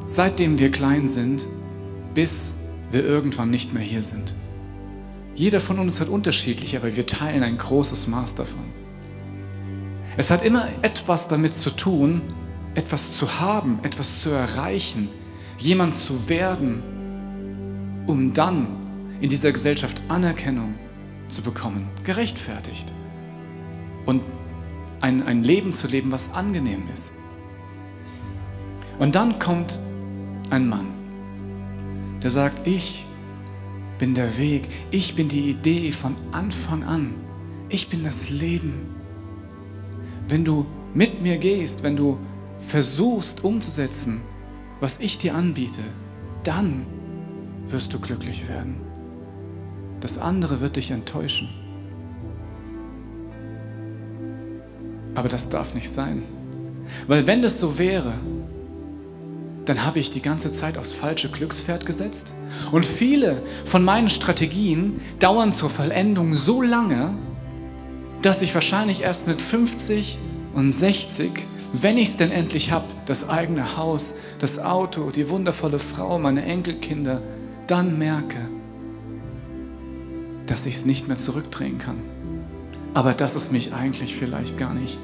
Seitdem 0.07 0.59
wir 0.59 0.73
klein 0.73 1.07
sind, 1.07 1.47
bis 2.15 2.53
wir 2.91 3.05
irgendwann 3.05 3.49
nicht 3.49 3.73
mehr 3.73 3.83
hier 3.85 4.03
sind. 4.03 4.35
Jeder 5.37 5.61
von 5.61 5.79
uns 5.79 6.01
hat 6.01 6.09
unterschiedlich, 6.09 6.77
aber 6.77 6.97
wir 6.97 7.07
teilen 7.07 7.45
ein 7.45 7.59
großes 7.59 8.09
Maß 8.09 8.35
davon. 8.35 8.65
Es 10.17 10.33
hat 10.33 10.45
immer 10.45 10.67
etwas 10.83 11.29
damit 11.29 11.55
zu 11.55 11.71
tun, 11.71 12.23
etwas 12.75 13.17
zu 13.17 13.39
haben, 13.39 13.79
etwas 13.85 14.21
zu 14.21 14.31
erreichen, 14.31 15.11
jemand 15.59 15.95
zu 15.95 16.29
werden, 16.29 16.83
um 18.09 18.35
dann 18.35 19.17
in 19.21 19.31
dieser 19.31 19.53
Gesellschaft 19.53 20.03
Anerkennung 20.09 20.75
zu 21.29 21.41
bekommen, 21.41 21.89
gerechtfertigt 22.03 22.93
und 24.07 24.23
ein, 25.01 25.23
ein 25.23 25.45
Leben 25.45 25.73
zu 25.73 25.87
leben, 25.87 26.13
was 26.13 26.33
angenehm 26.33 26.85
ist. 26.93 27.13
Und 28.99 29.15
dann 29.15 29.39
kommt 29.39 29.79
ein 30.51 30.69
Mann, 30.69 30.87
der 32.23 32.31
sagt, 32.31 32.67
ich 32.67 33.07
bin 33.99 34.15
der 34.15 34.39
Weg, 34.39 34.69
ich 34.91 35.15
bin 35.15 35.29
die 35.29 35.51
Idee 35.51 35.93
von 35.93 36.17
Anfang 36.33 36.85
an, 36.85 37.15
ich 37.69 37.89
bin 37.89 38.05
das 38.05 38.29
Leben. 38.31 38.95
Wenn 40.29 40.45
du 40.45 40.67
mit 40.95 41.23
mir 41.23 41.39
gehst, 41.39 41.83
wenn 41.83 41.97
du 41.97 42.19
versuchst 42.59 43.45
umzusetzen, 43.45 44.23
was 44.81 44.99
ich 45.01 45.19
dir 45.19 45.35
anbiete, 45.35 45.83
dann 46.45 46.87
wirst 47.67 47.93
du 47.93 47.99
glücklich 47.99 48.49
werden. 48.49 48.77
Das 50.01 50.19
andere 50.19 50.61
wird 50.61 50.77
dich 50.77 50.91
enttäuschen. 50.91 51.49
Aber 55.15 55.29
das 55.29 55.49
darf 55.49 55.75
nicht 55.75 55.91
sein. 55.91 56.23
Weil 57.07 57.27
wenn 57.27 57.43
das 57.43 57.59
so 57.59 57.79
wäre, 57.79 58.15
dann 59.65 59.85
habe 59.85 59.99
ich 59.99 60.11
die 60.11 60.21
ganze 60.21 60.53
Zeit 60.53 60.77
aufs 60.77 60.93
falsche 60.93 61.31
Glückspferd 61.31 61.87
gesetzt. 61.87 62.35
Und 62.71 62.85
viele 62.85 63.43
von 63.65 63.83
meinen 63.83 64.11
Strategien 64.11 65.01
dauern 65.19 65.53
zur 65.53 65.71
Vollendung 65.71 66.35
so 66.35 66.61
lange, 66.61 67.17
dass 68.23 68.43
ich 68.43 68.55
wahrscheinlich 68.55 69.03
erst 69.03 69.27
mit 69.27 69.41
50 69.41 70.19
und 70.55 70.73
60 70.73 71.47
wenn 71.83 71.99
ich 71.99 72.11
es 72.11 72.17
denn 72.17 72.31
endlich 72.31 72.71
habe, 72.71 72.87
das 73.05 73.29
eigene 73.29 73.77
Haus, 73.77 74.15
das 74.39 74.61
Auto, 74.61 75.11
die 75.11 75.29
wundervolle 75.29 75.81
Frau, 75.81 76.21
meine 76.21 76.45
Enkelkinder, 76.45 77.21
dann 77.67 77.99
merke, 77.99 78.39
dass 80.47 80.67
ich 80.67 80.77
es 80.77 80.85
nicht 80.85 81.09
mehr 81.09 81.17
zurückdrehen 81.17 81.79
kann. 81.79 82.01
Aber 82.95 83.13
dass 83.13 83.35
es 83.35 83.51
mich 83.51 83.75
eigentlich 83.75 84.15
vielleicht 84.17 84.57
gar 84.57 84.73
nicht 84.73 84.99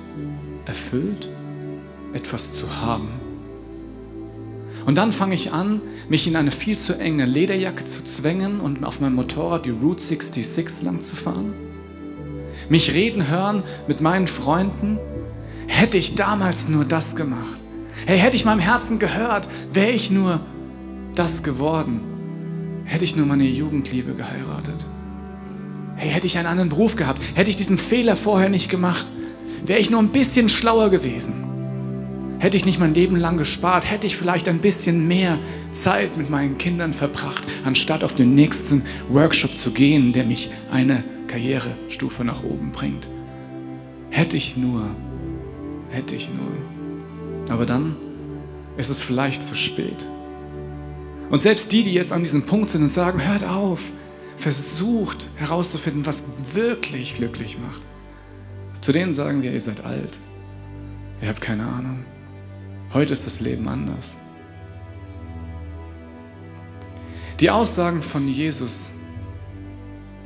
erfüllt, 0.64 1.29
etwas 2.12 2.53
zu 2.55 2.81
haben. 2.81 3.09
Und 4.87 4.96
dann 4.96 5.12
fange 5.12 5.35
ich 5.35 5.53
an, 5.53 5.83
mich 6.09 6.26
in 6.26 6.37
eine 6.37 6.50
viel 6.50 6.79
zu 6.79 6.98
enge 6.98 7.26
Lederjacke 7.26 7.85
zu 7.85 8.03
zwängen 8.03 8.61
und 8.61 8.85
auf 8.85 9.00
meinem 9.00 9.16
Motorrad 9.16 9.66
die 9.66 9.70
Route 9.70 10.03
66 10.03 10.85
lang 10.85 11.00
zu 11.00 11.14
fahren. 11.14 11.53
Mich 12.68 12.94
reden 12.94 13.29
hören 13.29 13.62
mit 13.88 14.00
meinen 14.00 14.26
Freunden 14.26 14.98
hätte 15.66 15.98
ich 15.98 16.14
damals 16.14 16.68
nur 16.68 16.85
das 16.85 17.14
gemacht. 17.14 17.61
Hey, 18.07 18.18
hätte 18.18 18.37
ich 18.37 18.44
meinem 18.44 18.61
Herzen 18.61 18.98
gehört, 18.98 19.48
wäre 19.72 19.90
ich 19.90 20.11
nur 20.11 20.40
das 21.14 21.42
geworden. 21.42 22.00
Hätte 22.85 23.05
ich 23.05 23.14
nur 23.14 23.26
meine 23.26 23.44
Jugendliebe 23.44 24.14
geheiratet. 24.14 24.87
Hey, 26.00 26.10
hätte 26.10 26.26
ich 26.26 26.38
einen 26.38 26.46
anderen 26.46 26.70
Beruf 26.70 26.96
gehabt, 26.96 27.20
hätte 27.34 27.50
ich 27.50 27.56
diesen 27.56 27.78
Fehler 27.78 28.16
vorher 28.16 28.48
nicht 28.48 28.70
gemacht, 28.70 29.06
wäre 29.64 29.80
ich 29.80 29.90
nur 29.90 30.00
ein 30.00 30.08
bisschen 30.08 30.48
schlauer 30.48 30.88
gewesen. 30.88 32.38
Hätte 32.38 32.56
ich 32.56 32.64
nicht 32.64 32.80
mein 32.80 32.94
Leben 32.94 33.16
lang 33.16 33.36
gespart, 33.36 33.88
hätte 33.88 34.06
ich 34.06 34.16
vielleicht 34.16 34.48
ein 34.48 34.60
bisschen 34.60 35.06
mehr 35.06 35.38
Zeit 35.72 36.16
mit 36.16 36.30
meinen 36.30 36.56
Kindern 36.56 36.94
verbracht, 36.94 37.46
anstatt 37.64 38.02
auf 38.02 38.14
den 38.14 38.34
nächsten 38.34 38.82
Workshop 39.10 39.58
zu 39.58 39.72
gehen, 39.72 40.14
der 40.14 40.24
mich 40.24 40.50
eine 40.70 41.04
Karrierestufe 41.26 42.24
nach 42.24 42.42
oben 42.42 42.72
bringt. 42.72 43.06
Hätte 44.08 44.38
ich 44.38 44.56
nur 44.56 44.90
Hätte 45.90 46.14
ich 46.14 46.28
nur. 46.28 46.52
Aber 47.52 47.66
dann 47.66 47.96
ist 48.76 48.90
es 48.90 49.00
vielleicht 49.00 49.42
zu 49.42 49.54
spät. 49.54 50.06
Und 51.30 51.42
selbst 51.42 51.70
die, 51.72 51.82
die 51.82 51.92
jetzt 51.92 52.12
an 52.12 52.22
diesem 52.22 52.44
Punkt 52.44 52.70
sind 52.70 52.82
und 52.82 52.88
sagen, 52.88 53.26
hört 53.26 53.44
auf, 53.44 53.82
versucht 54.40 55.29
herauszufinden, 55.37 56.07
was 56.07 56.22
wirklich 56.55 57.14
glücklich 57.14 57.59
macht. 57.59 57.83
Zu 58.81 58.92
denen 58.92 59.12
sagen 59.12 59.42
wir, 59.42 59.53
ihr 59.53 59.61
seid 59.61 59.85
alt. 59.85 60.18
Ihr 61.20 61.29
habt 61.29 61.40
keine 61.40 61.64
Ahnung. 61.64 62.05
Heute 62.92 63.12
ist 63.12 63.26
das 63.26 63.40
Leben 63.40 63.68
anders. 63.68 64.16
Die 67.38 67.50
Aussagen 67.50 68.03
von 68.03 68.29
Jesus 68.29 68.90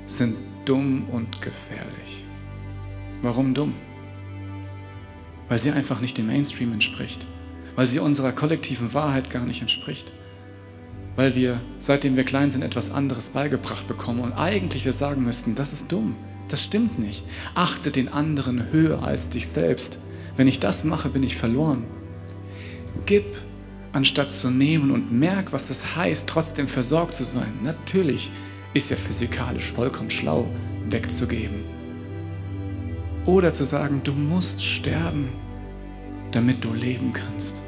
sind 0.07 0.37
dumm 0.65 1.09
und 1.11 1.43
gefährlich. 1.43 2.25
Warum 3.23 3.55
dumm? 3.55 3.75
weil 5.49 5.59
sie 5.59 5.71
einfach 5.71 6.01
nicht 6.01 6.19
dem 6.19 6.27
Mainstream 6.27 6.73
entspricht, 6.73 7.27
weil 7.75 7.87
sie 7.87 7.99
unserer 7.99 8.33
kollektiven 8.33 8.95
Wahrheit 8.95 9.31
gar 9.31 9.45
nicht 9.45 9.61
entspricht, 9.61 10.13
weil 11.17 11.35
wir, 11.35 11.61
seitdem 11.79 12.17
wir 12.17 12.25
klein 12.25 12.51
sind, 12.51 12.63
etwas 12.63 12.91
anderes 12.91 13.29
beigebracht 13.29 13.87
bekommen 13.87 14.21
und 14.21 14.33
eigentlich 14.33 14.85
wir 14.85 14.93
sagen 14.93 15.23
müssten, 15.25 15.55
das 15.55 15.73
ist 15.73 15.91
dumm, 15.91 16.17
Das 16.49 16.63
stimmt 16.63 16.99
nicht. 16.99 17.25
Achte 17.55 17.91
den 17.91 18.09
anderen 18.09 18.71
höher 18.71 19.03
als 19.03 19.29
dich 19.29 19.49
selbst. 19.49 19.99
Wenn 20.37 20.47
ich 20.47 20.61
das 20.61 20.85
mache, 20.85 21.09
bin 21.09 21.23
ich 21.23 21.37
verloren. 21.37 21.85
Gib, 23.07 23.25
anstatt 23.93 24.31
zu 24.31 24.51
nehmen 24.51 24.91
und 24.91 25.11
merk, 25.11 25.53
was 25.53 25.71
es 25.71 25.97
heißt, 25.97 26.27
trotzdem 26.27 26.69
versorgt 26.69 27.15
zu 27.15 27.25
sein. 27.25 27.53
Natürlich 27.63 28.31
ist 28.75 28.91
ja 28.91 28.97
physikalisch 28.97 29.73
vollkommen 29.73 30.11
schlau, 30.11 30.47
wegzugeben. 30.91 31.65
Oder 33.25 33.53
zu 33.53 33.65
sagen, 33.65 34.03
du 34.05 34.13
musst 34.13 34.63
sterben, 34.63 35.33
damit 36.33 36.63
du 36.63 36.75
leben 36.75 37.13
kannst. 37.13 37.63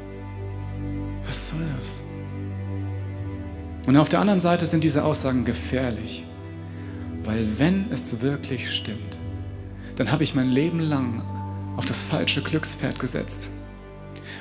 Was 1.25 1.49
soll 1.49 1.65
das? 1.77 2.06
Und 3.87 3.95
auf 3.95 4.09
der 4.09 4.19
anderen 4.19 4.41
Seite 4.41 4.67
sind 4.67 4.83
diese 4.83 5.05
Aussagen 5.05 5.45
gefährlich, 5.45 6.25
weil 7.23 7.57
wenn 7.57 7.89
es 7.89 8.21
wirklich 8.21 8.69
stimmt, 8.69 9.17
dann 9.95 10.11
habe 10.11 10.25
ich 10.25 10.35
mein 10.35 10.49
Leben 10.49 10.81
lang 10.81 11.23
auf 11.77 11.85
das 11.85 12.03
falsche 12.03 12.41
Glückspferd 12.41 12.99
gesetzt. 12.99 13.47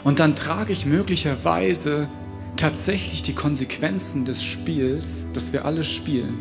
Und 0.03 0.19
dann 0.19 0.35
trage 0.35 0.73
ich 0.73 0.85
möglicherweise 0.85 2.09
tatsächlich 2.57 3.23
die 3.23 3.37
Konsequenzen 3.37 4.25
des 4.25 4.43
Spiels, 4.43 5.29
das 5.33 5.53
wir 5.53 5.65
alle 5.65 5.85
spielen, 5.85 6.41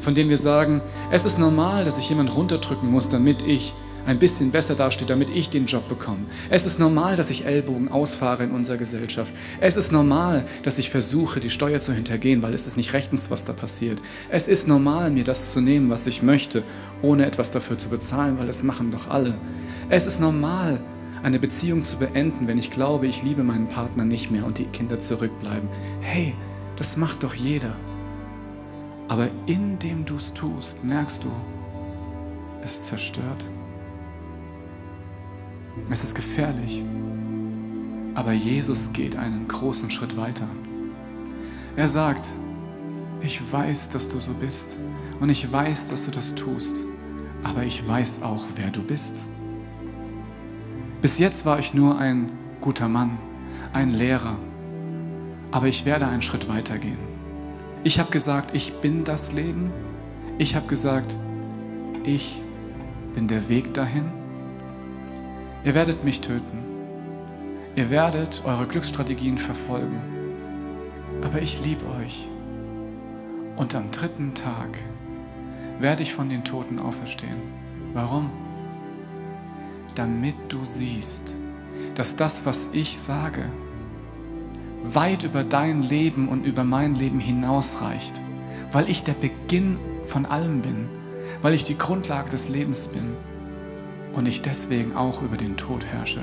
von 0.00 0.14
dem 0.14 0.30
wir 0.30 0.38
sagen, 0.38 0.80
es 1.10 1.26
ist 1.26 1.38
normal, 1.38 1.84
dass 1.84 1.98
ich 1.98 2.08
jemand 2.08 2.34
runterdrücken 2.34 2.90
muss, 2.90 3.08
damit 3.08 3.42
ich 3.42 3.74
ein 4.10 4.18
bisschen 4.18 4.50
besser 4.50 4.74
dasteht, 4.74 5.08
damit 5.08 5.30
ich 5.30 5.50
den 5.50 5.66
Job 5.66 5.88
bekomme. 5.88 6.26
Es 6.50 6.66
ist 6.66 6.80
normal, 6.80 7.16
dass 7.16 7.30
ich 7.30 7.44
Ellbogen 7.44 7.88
ausfahre 7.88 8.42
in 8.42 8.50
unserer 8.50 8.76
Gesellschaft. 8.76 9.32
Es 9.60 9.76
ist 9.76 9.92
normal, 9.92 10.46
dass 10.64 10.78
ich 10.78 10.90
versuche, 10.90 11.38
die 11.38 11.48
Steuer 11.48 11.80
zu 11.80 11.92
hintergehen, 11.92 12.42
weil 12.42 12.52
es 12.52 12.66
ist 12.66 12.76
nicht 12.76 12.92
rechtens, 12.92 13.30
was 13.30 13.44
da 13.44 13.52
passiert. 13.52 14.02
Es 14.28 14.48
ist 14.48 14.66
normal, 14.66 15.10
mir 15.10 15.22
das 15.22 15.52
zu 15.52 15.60
nehmen, 15.60 15.90
was 15.90 16.06
ich 16.06 16.22
möchte, 16.22 16.64
ohne 17.02 17.24
etwas 17.24 17.52
dafür 17.52 17.78
zu 17.78 17.88
bezahlen, 17.88 18.38
weil 18.38 18.48
es 18.48 18.64
machen 18.64 18.90
doch 18.90 19.08
alle. 19.08 19.34
Es 19.88 20.06
ist 20.06 20.20
normal, 20.20 20.80
eine 21.22 21.38
Beziehung 21.38 21.84
zu 21.84 21.96
beenden, 21.96 22.48
wenn 22.48 22.58
ich 22.58 22.70
glaube, 22.70 23.06
ich 23.06 23.22
liebe 23.22 23.44
meinen 23.44 23.68
Partner 23.68 24.04
nicht 24.04 24.30
mehr 24.30 24.44
und 24.44 24.58
die 24.58 24.64
Kinder 24.64 24.98
zurückbleiben. 24.98 25.68
Hey, 26.00 26.34
das 26.76 26.96
macht 26.96 27.22
doch 27.22 27.34
jeder. 27.34 27.76
Aber 29.06 29.28
indem 29.46 30.04
du 30.04 30.16
es 30.16 30.32
tust, 30.32 30.82
merkst 30.82 31.22
du, 31.22 31.30
es 32.64 32.86
zerstört. 32.86 33.44
Es 35.90 36.02
ist 36.02 36.14
gefährlich. 36.14 36.82
Aber 38.14 38.32
Jesus 38.32 38.92
geht 38.92 39.16
einen 39.16 39.46
großen 39.48 39.90
Schritt 39.90 40.16
weiter. 40.16 40.46
Er 41.76 41.88
sagt, 41.88 42.26
ich 43.20 43.40
weiß, 43.52 43.88
dass 43.90 44.08
du 44.08 44.18
so 44.18 44.32
bist 44.34 44.66
und 45.20 45.30
ich 45.30 45.50
weiß, 45.50 45.88
dass 45.88 46.04
du 46.04 46.10
das 46.10 46.34
tust, 46.34 46.80
aber 47.42 47.62
ich 47.62 47.86
weiß 47.86 48.22
auch, 48.22 48.44
wer 48.56 48.70
du 48.70 48.82
bist. 48.82 49.20
Bis 51.00 51.18
jetzt 51.18 51.46
war 51.46 51.58
ich 51.58 51.72
nur 51.72 51.98
ein 51.98 52.30
guter 52.60 52.88
Mann, 52.88 53.18
ein 53.72 53.90
Lehrer, 53.90 54.36
aber 55.50 55.66
ich 55.66 55.84
werde 55.84 56.06
einen 56.06 56.22
Schritt 56.22 56.48
weiter 56.48 56.78
gehen. 56.78 56.98
Ich 57.82 57.98
habe 57.98 58.10
gesagt, 58.10 58.54
ich 58.54 58.74
bin 58.80 59.04
das 59.04 59.32
Leben. 59.32 59.70
Ich 60.36 60.54
habe 60.54 60.66
gesagt, 60.66 61.16
ich 62.04 62.42
bin 63.14 63.28
der 63.28 63.48
Weg 63.48 63.72
dahin. 63.72 64.19
Ihr 65.62 65.74
werdet 65.74 66.04
mich 66.04 66.22
töten. 66.22 66.58
Ihr 67.76 67.90
werdet 67.90 68.42
eure 68.46 68.66
Glücksstrategien 68.66 69.36
verfolgen. 69.36 70.00
Aber 71.22 71.42
ich 71.42 71.62
liebe 71.62 71.84
euch. 72.00 72.26
Und 73.56 73.74
am 73.74 73.90
dritten 73.90 74.34
Tag 74.34 74.70
werde 75.78 76.02
ich 76.02 76.14
von 76.14 76.30
den 76.30 76.44
Toten 76.44 76.78
auferstehen. 76.78 77.42
Warum? 77.92 78.30
Damit 79.96 80.36
du 80.48 80.64
siehst, 80.64 81.34
dass 81.94 82.16
das, 82.16 82.46
was 82.46 82.66
ich 82.72 82.98
sage, 82.98 83.42
weit 84.82 85.24
über 85.24 85.44
dein 85.44 85.82
Leben 85.82 86.28
und 86.28 86.46
über 86.46 86.64
mein 86.64 86.94
Leben 86.94 87.20
hinausreicht. 87.20 88.22
Weil 88.72 88.88
ich 88.88 89.02
der 89.02 89.12
Beginn 89.12 89.78
von 90.04 90.24
allem 90.24 90.62
bin. 90.62 90.88
Weil 91.42 91.52
ich 91.52 91.64
die 91.64 91.76
Grundlage 91.76 92.30
des 92.30 92.48
Lebens 92.48 92.88
bin 92.88 93.14
und 94.12 94.26
ich 94.26 94.42
deswegen 94.42 94.96
auch 94.96 95.22
über 95.22 95.36
den 95.36 95.56
Tod 95.56 95.84
herrsche 95.84 96.22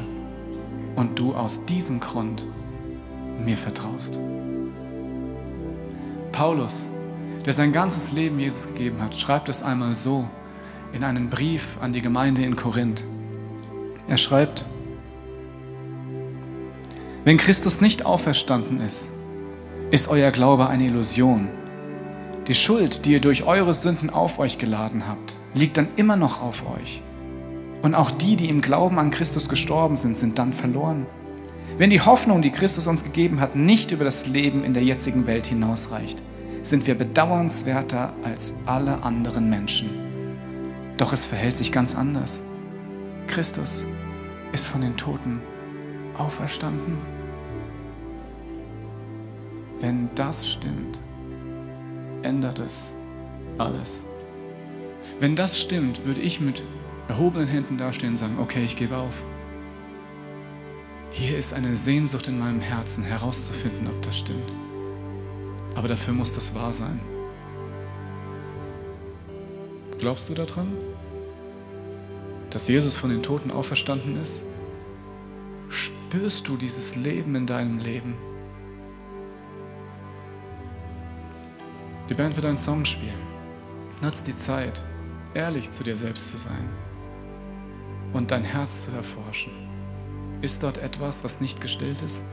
und 0.96 1.18
du 1.20 1.34
aus 1.34 1.64
diesem 1.66 2.00
Grund 2.00 2.46
mir 3.44 3.58
vertraust. 3.58 4.20
Paulus, 6.32 6.88
der 7.46 7.54
sein 7.54 7.72
ganzes 7.72 8.12
Leben 8.12 8.40
Jesus 8.40 8.68
gegeben 8.68 9.02
hat, 9.02 9.16
schreibt 9.16 9.50
es 9.50 9.64
einmal 9.64 9.96
so 9.96 10.28
in 10.94 11.04
einen 11.04 11.30
Brief 11.30 11.78
an 11.82 11.94
die 11.94 12.02
Gemeinde 12.02 12.44
in 12.44 12.56
Korinth. 12.56 13.04
Er 14.08 14.18
schreibt, 14.18 14.66
wenn 17.24 17.38
Christus 17.38 17.82
nicht 17.82 18.06
auferstanden 18.06 18.80
ist, 18.80 19.10
ist 19.92 20.08
euer 20.08 20.32
Glaube 20.32 20.68
eine 20.68 20.86
Illusion. 20.86 21.50
Die 22.48 22.56
Schuld, 22.56 23.06
die 23.06 23.14
ihr 23.14 23.22
durch 23.22 23.44
eure 23.44 23.74
Sünden 23.74 24.10
auf 24.10 24.40
euch 24.40 24.58
geladen 24.58 25.08
habt, 25.08 25.36
liegt 25.54 25.78
dann 25.78 25.90
immer 25.98 26.16
noch 26.16 26.42
auf 26.42 26.64
euch. 26.78 27.02
Und 27.88 27.96
auch 27.96 28.12
die, 28.12 28.36
die 28.36 28.50
im 28.50 28.60
Glauben 28.60 29.00
an 29.00 29.12
Christus 29.12 29.48
gestorben 29.48 29.96
sind, 29.96 30.18
sind 30.18 30.38
dann 30.38 30.52
verloren. 30.52 31.06
Wenn 31.78 31.90
die 31.90 32.02
Hoffnung, 32.02 32.42
die 32.42 32.50
Christus 32.50 32.86
uns 32.86 33.02
gegeben 33.02 33.40
hat, 33.40 33.56
nicht 33.56 33.92
über 33.92 34.04
das 34.04 34.28
Leben 34.28 34.66
in 34.66 34.74
der 34.74 34.84
jetzigen 34.84 35.26
Welt 35.26 35.48
hinausreicht, 35.48 36.22
sind 36.64 36.86
wir 36.86 36.96
bedauernswerter 36.96 38.12
als 38.26 38.52
alle 38.66 39.04
anderen 39.04 39.50
Menschen. 39.50 39.90
Doch 40.98 41.14
es 41.14 41.24
verhält 41.24 41.56
sich 41.56 41.72
ganz 41.72 41.96
anders. 41.96 42.42
Christus 43.28 43.86
ist 44.52 44.68
von 44.68 44.82
den 44.82 44.98
Toten 44.98 45.40
auferstanden. 46.18 46.98
Wenn 49.80 50.10
das 50.14 50.46
stimmt, 50.46 51.00
ändert 52.22 52.60
es 52.60 52.94
alles. 53.58 54.06
Wenn 55.22 55.38
das 55.38 55.58
stimmt, 55.58 56.04
würde 56.04 56.20
ich 56.20 56.42
mit 56.42 56.64
erhobenen 57.08 57.48
Händen 57.48 57.78
dastehen 57.78 58.12
und 58.12 58.18
sagen, 58.18 58.38
okay, 58.40 58.64
ich 58.64 58.76
gebe 58.76 58.98
auf. 58.98 59.24
Hier 61.12 61.38
ist 61.38 61.54
eine 61.54 61.76
Sehnsucht 61.76 62.28
in 62.28 62.38
meinem 62.38 62.60
Herzen 62.60 63.04
herauszufinden, 63.04 63.88
ob 63.88 64.02
das 64.02 64.18
stimmt. 64.18 64.52
Aber 65.76 65.88
dafür 65.88 66.14
muss 66.14 66.34
das 66.34 66.54
wahr 66.54 66.74
sein. 66.74 67.00
Glaubst 69.98 70.30
du 70.30 70.34
daran, 70.34 70.74
dass 72.50 72.68
Jesus 72.68 72.96
von 72.96 73.10
den 73.10 73.24
Toten 73.24 73.52
auferstanden 73.52 74.16
ist? 74.16 74.44
Spürst 75.70 76.48
du 76.48 76.56
dieses 76.56 76.96
Leben 76.96 77.36
in 77.36 77.48
deinem 77.48 77.80
Leben? 77.80 78.16
Die 82.10 82.14
Band 82.14 82.36
wird 82.36 82.46
einen 82.46 82.58
Song 82.58 82.86
spielen. 82.86 83.38
Nutz 84.02 84.24
die 84.24 84.36
Zeit, 84.36 84.84
ehrlich 85.34 85.70
zu 85.70 85.84
dir 85.84 85.96
selbst 85.96 86.32
zu 86.32 86.38
sein 86.38 86.70
und 88.14 88.32
dein 88.32 88.44
Herz 88.44 88.86
zu 88.86 88.92
erforschen. 88.92 89.52
Ist 90.42 90.64
dort 90.64 90.78
etwas, 90.78 91.24
was 91.24 91.42
nicht 91.42 91.62
gestillt 91.62 92.02
ist? 92.02 92.24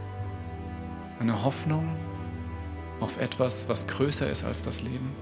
Eine 1.19 1.45
Hoffnung 1.45 1.97
auf 3.01 3.21
etwas, 3.21 3.69
was 3.69 3.87
größer 3.87 4.29
ist 4.31 4.45
als 4.45 4.63
das 4.63 4.83
Leben? 4.83 5.13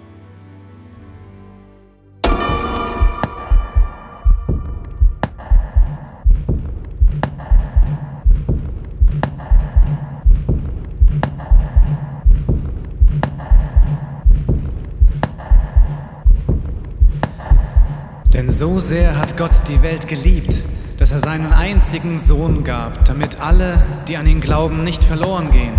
So 18.63 18.79
sehr 18.79 19.19
hat 19.19 19.37
Gott 19.37 19.67
die 19.67 19.83
Welt 19.83 20.07
geliebt, 20.07 20.61
dass 20.97 21.11
er 21.11 21.19
seinen 21.19 21.53
einzigen 21.53 22.17
Sohn 22.17 22.63
gab, 22.63 23.05
damit 23.07 23.41
alle, 23.41 23.83
die 24.07 24.17
an 24.17 24.29
ihn 24.29 24.41
glauben, 24.41 24.85
nicht 24.85 25.03
verloren 25.03 25.51
gehen, 25.51 25.75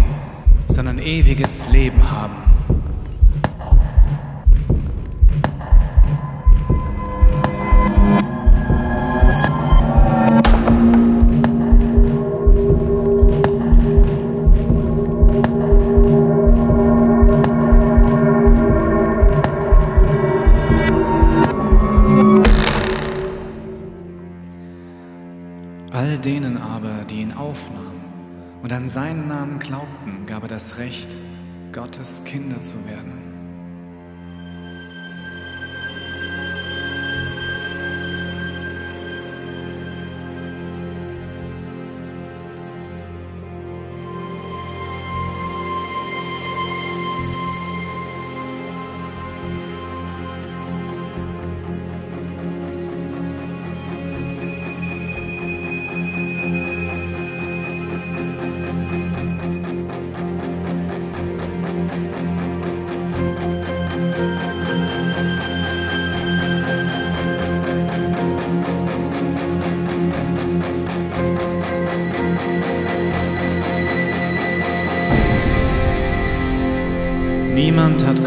sondern 0.67 1.00
ewiges 1.00 1.63
Leben 1.72 2.12
haben. 2.12 2.52
Das 30.53 30.77
Recht, 30.77 31.17
Gottes 31.71 32.21
Kinder 32.25 32.61
zu 32.61 32.75
werden. 32.85 33.33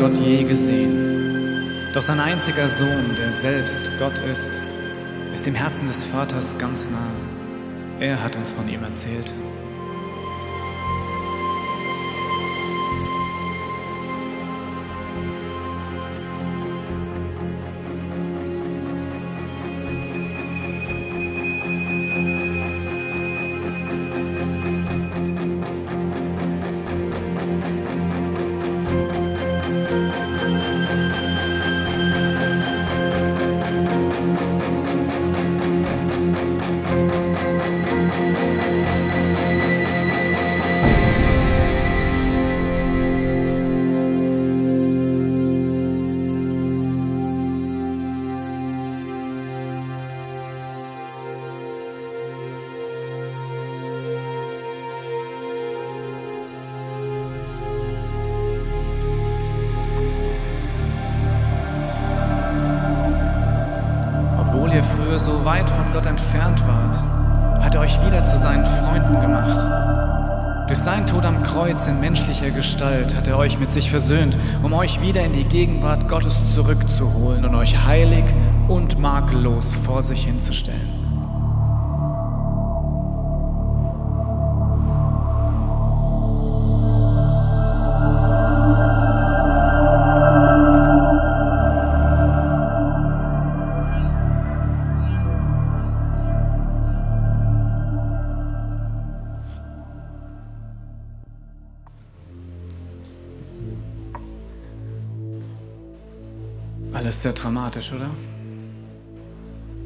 Gott 0.07 0.19
je 0.19 0.45
gesehen. 0.45 1.91
Doch 1.93 2.03
sein 2.03 2.21
einziger 2.21 2.69
Sohn, 2.69 3.17
der 3.19 3.33
selbst 3.33 3.91
Gott 3.99 4.17
ist, 4.21 4.53
ist 5.35 5.47
dem 5.47 5.57
Herzen 5.57 5.85
des 5.85 6.05
Vaters 6.05 6.57
ganz 6.59 6.89
nah. 6.89 7.11
Er 7.99 8.23
hat 8.23 8.37
uns 8.37 8.51
von 8.51 8.69
ihm 8.69 8.85
erzählt. 8.85 9.33
Euch 73.57 73.61
mit 73.61 73.73
sich 73.73 73.91
versöhnt, 73.91 74.37
um 74.63 74.73
euch 74.75 75.01
wieder 75.01 75.25
in 75.25 75.33
die 75.33 75.45
Gegenwart 75.45 76.09
Gottes 76.09 76.55
zurückzuholen 76.55 77.45
und 77.45 77.55
euch 77.55 77.87
heilig 77.87 78.25
und 78.69 78.99
makellos 78.99 79.73
vor 79.73 80.03
sich 80.03 80.25
hinzustellen. 80.25 81.06
Alles 107.17 107.23
sehr 107.23 107.33
dramatisch, 107.33 107.93
oder? 107.93 108.11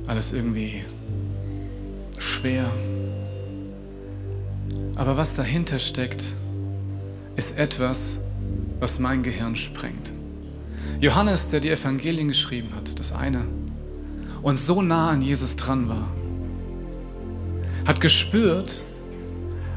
Alles 0.08 0.32
irgendwie 0.32 0.82
schwer. 2.18 2.68
Aber 4.96 5.16
was 5.16 5.36
dahinter 5.36 5.78
steckt, 5.78 6.24
ist 7.36 7.56
etwas, 7.56 8.18
was 8.80 8.98
mein 8.98 9.22
Gehirn 9.22 9.54
sprengt. 9.54 10.10
Johannes, 10.98 11.50
der 11.50 11.60
die 11.60 11.70
Evangelien 11.70 12.26
geschrieben 12.26 12.70
hat, 12.74 12.98
das 12.98 13.12
eine, 13.12 13.42
und 14.42 14.58
so 14.58 14.82
nah 14.82 15.10
an 15.10 15.22
Jesus 15.22 15.54
dran 15.54 15.88
war, 15.88 16.08
hat 17.86 18.00
gespürt, 18.00 18.82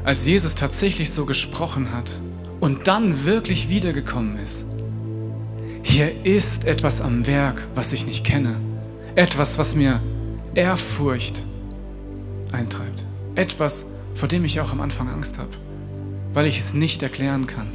als 0.02 0.26
Jesus 0.26 0.56
tatsächlich 0.56 1.12
so 1.12 1.24
gesprochen 1.24 1.92
hat 1.92 2.10
und 2.58 2.88
dann 2.88 3.24
wirklich 3.24 3.68
wiedergekommen 3.68 4.38
ist, 4.38 4.66
hier 5.86 6.24
ist 6.24 6.64
etwas 6.64 7.00
am 7.02 7.26
Werk, 7.26 7.62
was 7.74 7.92
ich 7.92 8.06
nicht 8.06 8.24
kenne. 8.24 8.56
Etwas, 9.14 9.58
was 9.58 9.74
mir 9.74 10.00
Ehrfurcht 10.54 11.44
eintreibt. 12.52 13.04
Etwas, 13.34 13.84
vor 14.14 14.26
dem 14.26 14.44
ich 14.44 14.60
auch 14.60 14.72
am 14.72 14.80
Anfang 14.80 15.08
Angst 15.08 15.38
habe, 15.38 15.50
weil 16.32 16.46
ich 16.46 16.58
es 16.58 16.72
nicht 16.72 17.02
erklären 17.02 17.46
kann. 17.46 17.70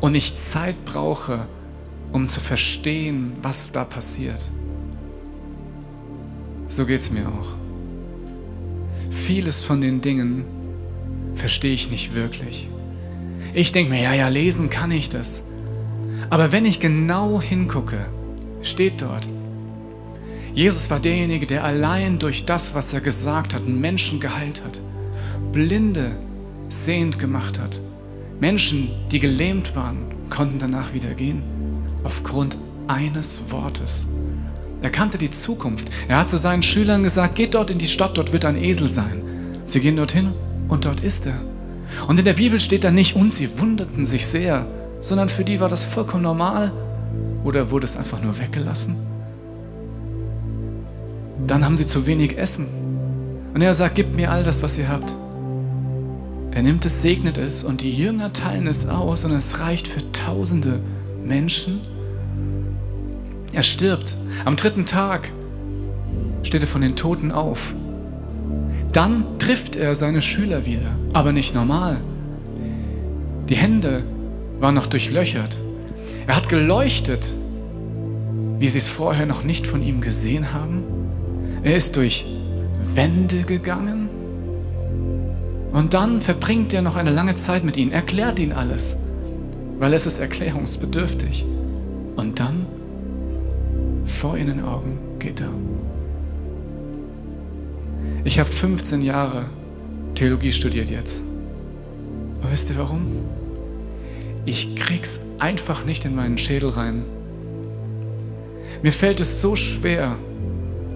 Und 0.00 0.14
ich 0.14 0.36
Zeit 0.36 0.84
brauche, 0.84 1.48
um 2.12 2.28
zu 2.28 2.40
verstehen, 2.40 3.32
was 3.40 3.72
da 3.72 3.84
passiert. 3.84 4.44
So 6.68 6.84
geht 6.84 7.00
es 7.00 7.10
mir 7.10 7.26
auch. 7.26 7.56
Vieles 9.10 9.64
von 9.64 9.80
den 9.80 10.02
Dingen 10.02 10.44
verstehe 11.34 11.72
ich 11.72 11.90
nicht 11.90 12.14
wirklich. 12.14 12.68
Ich 13.54 13.72
denke 13.72 13.92
mir, 13.92 14.02
ja, 14.02 14.12
ja, 14.12 14.28
lesen 14.28 14.68
kann 14.68 14.90
ich 14.90 15.08
das. 15.08 15.42
Aber 16.34 16.50
wenn 16.50 16.64
ich 16.66 16.80
genau 16.80 17.40
hingucke, 17.40 18.06
steht 18.60 19.00
dort, 19.02 19.28
Jesus 20.52 20.90
war 20.90 20.98
derjenige, 20.98 21.46
der 21.46 21.62
allein 21.62 22.18
durch 22.18 22.44
das, 22.44 22.74
was 22.74 22.92
er 22.92 23.00
gesagt 23.00 23.54
hat, 23.54 23.68
Menschen 23.68 24.18
geheilt 24.18 24.60
hat, 24.64 24.80
Blinde 25.52 26.10
sehend 26.68 27.20
gemacht 27.20 27.60
hat. 27.60 27.80
Menschen, 28.40 28.90
die 29.12 29.20
gelähmt 29.20 29.76
waren, 29.76 30.06
konnten 30.28 30.58
danach 30.58 30.92
wieder 30.92 31.14
gehen, 31.14 31.44
aufgrund 32.02 32.56
eines 32.88 33.40
Wortes. 33.50 34.04
Er 34.82 34.90
kannte 34.90 35.18
die 35.18 35.30
Zukunft. 35.30 35.88
Er 36.08 36.18
hat 36.18 36.30
zu 36.30 36.36
seinen 36.36 36.64
Schülern 36.64 37.04
gesagt, 37.04 37.36
geht 37.36 37.54
dort 37.54 37.70
in 37.70 37.78
die 37.78 37.86
Stadt, 37.86 38.18
dort 38.18 38.32
wird 38.32 38.44
ein 38.44 38.56
Esel 38.56 38.90
sein. 38.90 39.22
Sie 39.66 39.78
gehen 39.78 39.94
dorthin 39.94 40.32
und 40.66 40.84
dort 40.84 40.98
ist 40.98 41.26
er. 41.26 41.40
Und 42.08 42.18
in 42.18 42.24
der 42.24 42.32
Bibel 42.32 42.58
steht 42.58 42.82
da 42.82 42.90
nicht, 42.90 43.14
und 43.14 43.32
sie 43.32 43.60
wunderten 43.60 44.04
sich 44.04 44.26
sehr, 44.26 44.66
sondern 45.04 45.28
für 45.28 45.44
die 45.44 45.60
war 45.60 45.68
das 45.68 45.84
vollkommen 45.84 46.22
normal 46.22 46.72
oder 47.44 47.70
wurde 47.70 47.84
es 47.84 47.94
einfach 47.94 48.22
nur 48.22 48.38
weggelassen? 48.38 48.96
Dann 51.46 51.62
haben 51.62 51.76
sie 51.76 51.84
zu 51.84 52.06
wenig 52.06 52.38
Essen. 52.38 52.66
Und 53.52 53.60
er 53.60 53.74
sagt, 53.74 53.96
gebt 53.96 54.16
mir 54.16 54.30
all 54.30 54.42
das, 54.42 54.62
was 54.62 54.78
ihr 54.78 54.88
habt. 54.88 55.14
Er 56.52 56.62
nimmt 56.62 56.86
es, 56.86 57.02
segnet 57.02 57.36
es 57.36 57.64
und 57.64 57.82
die 57.82 57.90
Jünger 57.90 58.32
teilen 58.32 58.66
es 58.66 58.86
aus 58.86 59.24
und 59.24 59.32
es 59.32 59.60
reicht 59.60 59.88
für 59.88 60.10
tausende 60.12 60.80
Menschen. 61.22 61.80
Er 63.52 63.62
stirbt. 63.62 64.16
Am 64.46 64.56
dritten 64.56 64.86
Tag 64.86 65.30
steht 66.42 66.62
er 66.62 66.66
von 66.66 66.80
den 66.80 66.96
Toten 66.96 67.30
auf. 67.30 67.74
Dann 68.92 69.38
trifft 69.38 69.76
er 69.76 69.96
seine 69.96 70.22
Schüler 70.22 70.64
wieder, 70.64 70.96
aber 71.12 71.32
nicht 71.32 71.54
normal. 71.54 71.98
Die 73.48 73.56
Hände 73.56 74.04
war 74.64 74.72
noch 74.72 74.86
durchlöchert. 74.86 75.58
Er 76.26 76.36
hat 76.36 76.48
geleuchtet, 76.48 77.30
wie 78.58 78.68
sie 78.68 78.78
es 78.78 78.88
vorher 78.88 79.26
noch 79.26 79.44
nicht 79.44 79.66
von 79.66 79.82
ihm 79.82 80.00
gesehen 80.00 80.54
haben. 80.54 80.84
Er 81.62 81.76
ist 81.76 81.96
durch 81.96 82.24
Wände 82.94 83.42
gegangen. 83.42 84.08
Und 85.70 85.92
dann 85.92 86.22
verbringt 86.22 86.72
er 86.72 86.80
noch 86.80 86.96
eine 86.96 87.10
lange 87.10 87.34
Zeit 87.34 87.62
mit 87.62 87.76
ihnen, 87.76 87.92
erklärt 87.92 88.38
ihnen 88.38 88.52
alles, 88.52 88.96
weil 89.78 89.92
es 89.92 90.06
ist 90.06 90.18
erklärungsbedürftig. 90.18 91.44
Und 92.16 92.40
dann, 92.40 92.64
vor 94.06 94.38
ihren 94.38 94.64
Augen, 94.64 94.98
geht 95.18 95.42
er. 95.42 95.50
Ich 98.24 98.38
habe 98.38 98.48
15 98.48 99.02
Jahre 99.02 99.44
Theologie 100.14 100.52
studiert 100.52 100.88
jetzt. 100.88 101.22
Und 102.40 102.50
wisst 102.50 102.70
ihr 102.70 102.78
warum? 102.78 103.23
Ich 104.46 104.74
krieg's 104.76 105.20
einfach 105.38 105.84
nicht 105.84 106.04
in 106.04 106.14
meinen 106.14 106.38
Schädel 106.38 106.70
rein. 106.70 107.04
Mir 108.82 108.92
fällt 108.92 109.20
es 109.20 109.40
so 109.40 109.56
schwer 109.56 110.16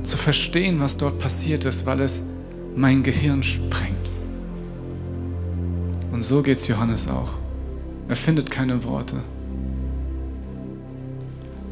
zu 0.02 0.16
verstehen, 0.16 0.80
was 0.80 0.96
dort 0.96 1.18
passiert 1.18 1.64
ist, 1.64 1.86
weil 1.86 2.00
es 2.00 2.22
mein 2.76 3.02
Gehirn 3.02 3.42
sprengt. 3.42 4.10
Und 6.12 6.22
so 6.22 6.42
geht's 6.42 6.68
Johannes 6.68 7.08
auch. 7.08 7.34
Er 8.08 8.16
findet 8.16 8.50
keine 8.50 8.84
Worte. 8.84 9.16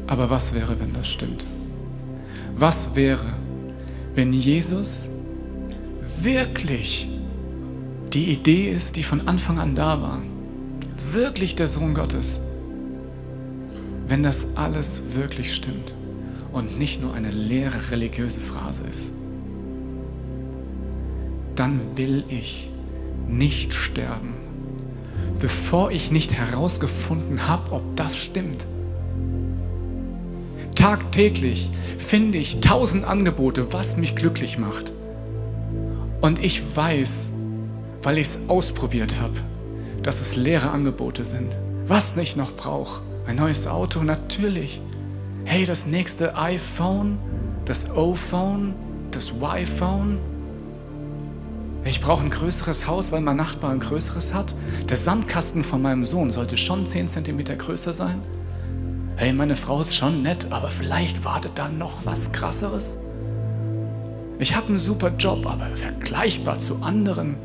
Aber 0.07 0.29
was 0.29 0.53
wäre, 0.53 0.79
wenn 0.79 0.93
das 0.93 1.07
stimmt? 1.07 1.43
Was 2.55 2.95
wäre, 2.95 3.25
wenn 4.15 4.33
Jesus 4.33 5.09
wirklich 6.21 7.07
die 8.13 8.31
Idee 8.31 8.71
ist, 8.71 8.95
die 8.95 9.03
von 9.03 9.27
Anfang 9.27 9.59
an 9.59 9.75
da 9.75 10.01
war? 10.01 10.21
Wirklich 11.13 11.55
der 11.55 11.67
Sohn 11.67 11.93
Gottes, 11.93 12.39
wenn 14.07 14.23
das 14.23 14.45
alles 14.55 15.15
wirklich 15.15 15.53
stimmt 15.53 15.93
und 16.51 16.79
nicht 16.79 17.01
nur 17.01 17.13
eine 17.13 17.31
leere 17.31 17.91
religiöse 17.91 18.39
Phrase 18.39 18.83
ist, 18.89 19.11
dann 21.55 21.81
will 21.95 22.23
ich 22.29 22.69
nicht 23.27 23.73
sterben, 23.73 24.35
bevor 25.39 25.91
ich 25.91 26.11
nicht 26.11 26.33
herausgefunden 26.33 27.47
habe, 27.47 27.71
ob 27.71 27.95
das 27.95 28.15
stimmt. 28.15 28.65
Tagtäglich 30.75 31.69
finde 31.97 32.37
ich 32.37 32.59
tausend 32.59 33.03
Angebote, 33.03 33.73
was 33.73 33.97
mich 33.97 34.15
glücklich 34.15 34.57
macht. 34.57 34.93
Und 36.21 36.43
ich 36.43 36.75
weiß, 36.75 37.31
weil 38.03 38.19
ich 38.19 38.27
es 38.27 38.37
ausprobiert 38.47 39.19
habe, 39.19 39.35
dass 40.07 40.21
es 40.21 40.37
leere 40.37 40.69
Angebote 40.69 41.25
sind. 41.25 41.57
Was 41.85 42.15
ich 42.15 42.37
noch 42.37 42.55
brauche. 42.55 43.01
Ein 43.27 43.35
neues 43.35 43.67
Auto, 43.67 44.03
natürlich. 44.03 44.79
Hey, 45.43 45.65
das 45.65 45.85
nächste 45.85 46.37
iPhone, 46.37 47.17
das 47.65 47.89
O-Phone, 47.89 48.73
das 49.11 49.31
Y-Phone. 49.31 50.19
Ich 51.83 51.99
brauche 51.99 52.23
ein 52.23 52.29
größeres 52.29 52.87
Haus, 52.87 53.11
weil 53.11 53.19
mein 53.19 53.35
Nachbar 53.35 53.71
ein 53.71 53.81
größeres 53.81 54.33
hat. 54.33 54.55
Der 54.87 54.95
Sandkasten 54.95 55.61
von 55.61 55.81
meinem 55.81 56.05
Sohn 56.05 56.31
sollte 56.31 56.55
schon 56.55 56.85
10 56.85 57.09
cm 57.09 57.43
größer 57.57 57.91
sein. 57.91 58.21
Hey, 59.17 59.33
meine 59.33 59.57
Frau 59.57 59.81
ist 59.81 59.93
schon 59.93 60.21
nett, 60.21 60.47
aber 60.51 60.71
vielleicht 60.71 61.25
wartet 61.25 61.51
da 61.55 61.67
noch 61.67 62.05
was 62.05 62.31
Krasseres. 62.31 62.97
Ich 64.39 64.55
habe 64.55 64.67
einen 64.67 64.77
super 64.77 65.11
Job, 65.19 65.45
aber 65.45 65.67
vergleichbar 65.75 66.59
zu 66.59 66.77
anderen. 66.77 67.35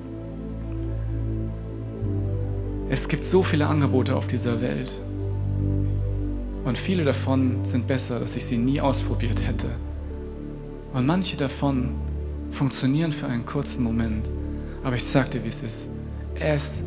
Es 2.93 3.09
gibt 3.09 3.25
so 3.25 3.43
viele 3.43 3.67
Angebote 3.69 4.15
auf 4.15 4.27
dieser 4.27 4.61
Welt. 4.61 4.93
Und 6.63 6.77
viele 6.77 7.05
davon 7.05 7.65
sind 7.65 7.87
besser, 7.87 8.21
dass 8.21 8.37
ich 8.37 8.45
sie 8.45 8.59
nie 8.59 8.83
ausprobiert 8.83 9.41
hätte. 9.43 9.69
Und 10.93 11.07
manche 11.07 11.39
davon 11.39 11.95
funktionieren 12.51 13.11
für 13.11 13.27
einen 13.29 13.47
kurzen 13.47 13.83
Moment. 13.83 14.29
Aber 14.85 14.95
ich 14.95 15.05
sag 15.05 15.31
dir, 15.31 15.43
wie 15.43 15.49
es 15.49 15.63
ist. 15.63 15.89
Es 16.35 16.83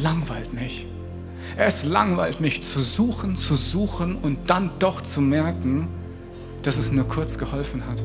langweilt 0.00 0.52
mich. 0.52 0.86
Es 1.56 1.82
langweilt 1.82 2.40
mich 2.40 2.62
zu 2.62 2.78
suchen, 2.78 3.34
zu 3.34 3.56
suchen 3.56 4.14
und 4.14 4.48
dann 4.48 4.70
doch 4.78 5.00
zu 5.00 5.20
merken, 5.20 5.88
dass 6.62 6.76
es 6.76 6.92
nur 6.92 7.08
kurz 7.08 7.38
geholfen 7.38 7.84
hat. 7.88 8.04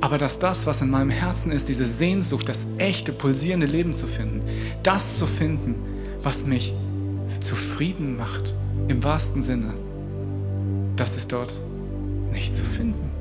Aber 0.00 0.16
dass 0.16 0.38
das, 0.38 0.64
was 0.64 0.80
in 0.80 0.88
meinem 0.88 1.10
Herzen 1.10 1.52
ist, 1.52 1.68
diese 1.68 1.84
Sehnsucht, 1.84 2.48
das 2.48 2.66
echte, 2.78 3.12
pulsierende 3.12 3.66
Leben 3.66 3.92
zu 3.92 4.06
finden, 4.06 4.40
das 4.82 5.18
zu 5.18 5.26
finden, 5.26 5.95
was 6.26 6.44
mich 6.44 6.74
zufrieden 7.40 8.16
macht, 8.16 8.52
im 8.88 9.04
wahrsten 9.04 9.42
Sinne, 9.42 9.72
das 10.96 11.14
ist 11.14 11.30
dort 11.30 11.52
nicht 12.32 12.52
zu 12.52 12.64
finden. 12.64 13.12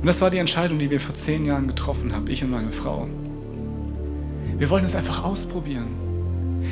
Und 0.00 0.06
das 0.06 0.20
war 0.20 0.30
die 0.30 0.38
Entscheidung, 0.38 0.78
die 0.78 0.88
wir 0.88 1.00
vor 1.00 1.16
zehn 1.16 1.44
Jahren 1.44 1.66
getroffen 1.66 2.14
haben, 2.14 2.28
ich 2.28 2.44
und 2.44 2.50
meine 2.50 2.70
Frau. 2.70 3.08
Wir 4.56 4.70
wollten 4.70 4.86
es 4.86 4.94
einfach 4.94 5.24
ausprobieren. 5.24 5.88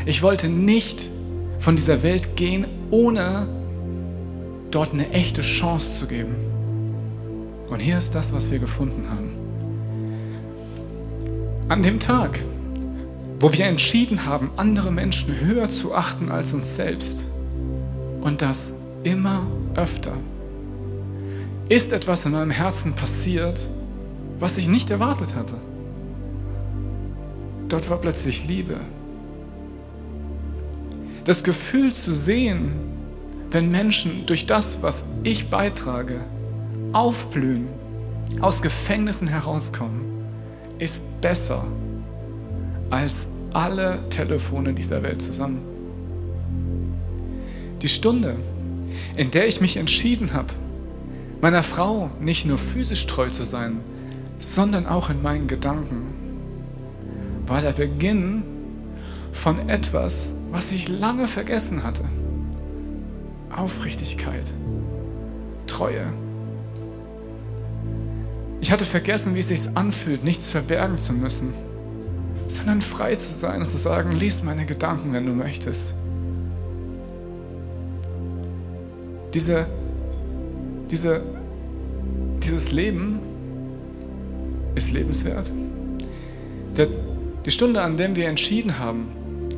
Ich 0.05 0.23
wollte 0.23 0.49
nicht 0.49 1.11
von 1.59 1.75
dieser 1.75 2.05
Welt 2.05 2.37
gehen, 2.37 2.69
ohne 2.93 3.49
dort 4.71 4.93
eine 4.93 5.11
echte 5.11 5.41
Chance 5.41 5.99
zu 5.99 6.07
geben. 6.07 6.37
Und 7.69 7.81
hier 7.81 7.99
ist 7.99 8.15
das, 8.15 8.33
was 8.33 8.53
wir 8.53 8.61
gefunden 8.61 9.11
haben. 9.11 9.31
An 11.69 11.83
dem 11.83 11.99
Tag, 11.99 12.39
wo 13.39 13.53
wir 13.53 13.67
entschieden 13.67 14.25
haben, 14.25 14.51
andere 14.57 14.91
Menschen 14.91 15.41
höher 15.41 15.69
zu 15.69 15.95
achten 15.95 16.31
als 16.31 16.53
uns 16.53 16.75
selbst, 16.75 17.19
und 18.21 18.43
das 18.43 18.73
immer 19.03 19.47
öfter, 19.75 20.13
ist 21.69 21.93
etwas 21.93 22.25
in 22.25 22.33
meinem 22.33 22.51
Herzen 22.51 22.95
passiert, 22.95 23.67
was 24.39 24.57
ich 24.57 24.69
nicht 24.69 24.91
erwartet 24.91 25.35
hatte. 25.35 25.55
Dort 27.69 27.91
war 27.91 27.99
plötzlich 27.99 28.47
Liebe. 28.47 28.81
Das 31.25 31.43
Gefühl 31.43 31.93
zu 31.93 32.13
sehen, 32.13 32.73
wenn 33.51 33.71
Menschen 33.71 34.27
durch 34.27 34.47
das, 34.47 34.83
was 34.83 35.05
ich 35.25 35.51
beitrage, 35.51 36.21
aufblühen, 36.93 37.67
aus 38.41 38.63
Gefängnissen 38.63 39.27
herauskommen, 39.29 40.05
ist 40.79 41.03
besser 41.21 41.65
als 42.91 43.27
alle 43.53 44.09
Telefone 44.11 44.73
dieser 44.75 45.03
Welt 45.03 45.23
zusammen. 45.23 45.63
Die 47.83 47.89
Stunde, 47.89 48.37
in 49.17 49.31
der 49.31 49.49
ich 49.49 49.61
mich 49.61 49.77
entschieden 49.77 50.33
habe, 50.33 50.53
meiner 51.41 51.63
Frau 51.63 52.11
nicht 52.21 52.47
nur 52.47 52.59
physisch 52.59 53.07
treu 53.07 53.29
zu 53.29 53.43
sein, 53.43 53.81
sondern 54.39 54.87
auch 54.87 55.11
in 55.11 55.23
meinen 55.23 55.47
Gedanken, 55.47 56.15
war 57.47 57.63
der 57.63 57.73
Beginn 57.73 58.43
von 59.33 59.69
etwas, 59.69 60.35
was 60.51 60.71
ich 60.71 60.89
lange 60.89 61.27
vergessen 61.27 61.85
hatte. 61.85 62.05
Aufrichtigkeit, 63.55 64.51
Treue. 65.67 66.07
Ich 68.61 68.71
hatte 68.71 68.85
vergessen, 68.85 69.35
wie 69.35 69.41
es 69.41 69.49
sich 69.49 69.69
anfühlt, 69.77 70.25
nichts 70.25 70.51
verbergen 70.51 70.99
zu 70.99 71.13
müssen, 71.13 71.53
sondern 72.49 72.81
frei 72.81 73.17
zu 73.17 73.35
sein 73.35 73.61
und 73.61 73.67
zu 73.67 73.77
sagen, 73.77 74.13
lies 74.13 74.43
meine 74.43 74.67
Gedanken, 74.67 75.13
wenn 75.13 75.27
du 75.27 75.33
möchtest. 75.33 75.93
Diese, 79.35 79.67
diese, 80.91 81.23
dieses 82.43 82.71
Leben 82.71 83.19
ist 84.75 84.93
lebenswert. 84.93 85.51
Der, 86.77 86.89
die 87.45 87.51
Stunde, 87.51 87.83
an 87.83 87.97
der 87.97 88.15
wir 88.17 88.29
entschieden 88.29 88.79
haben, 88.79 89.07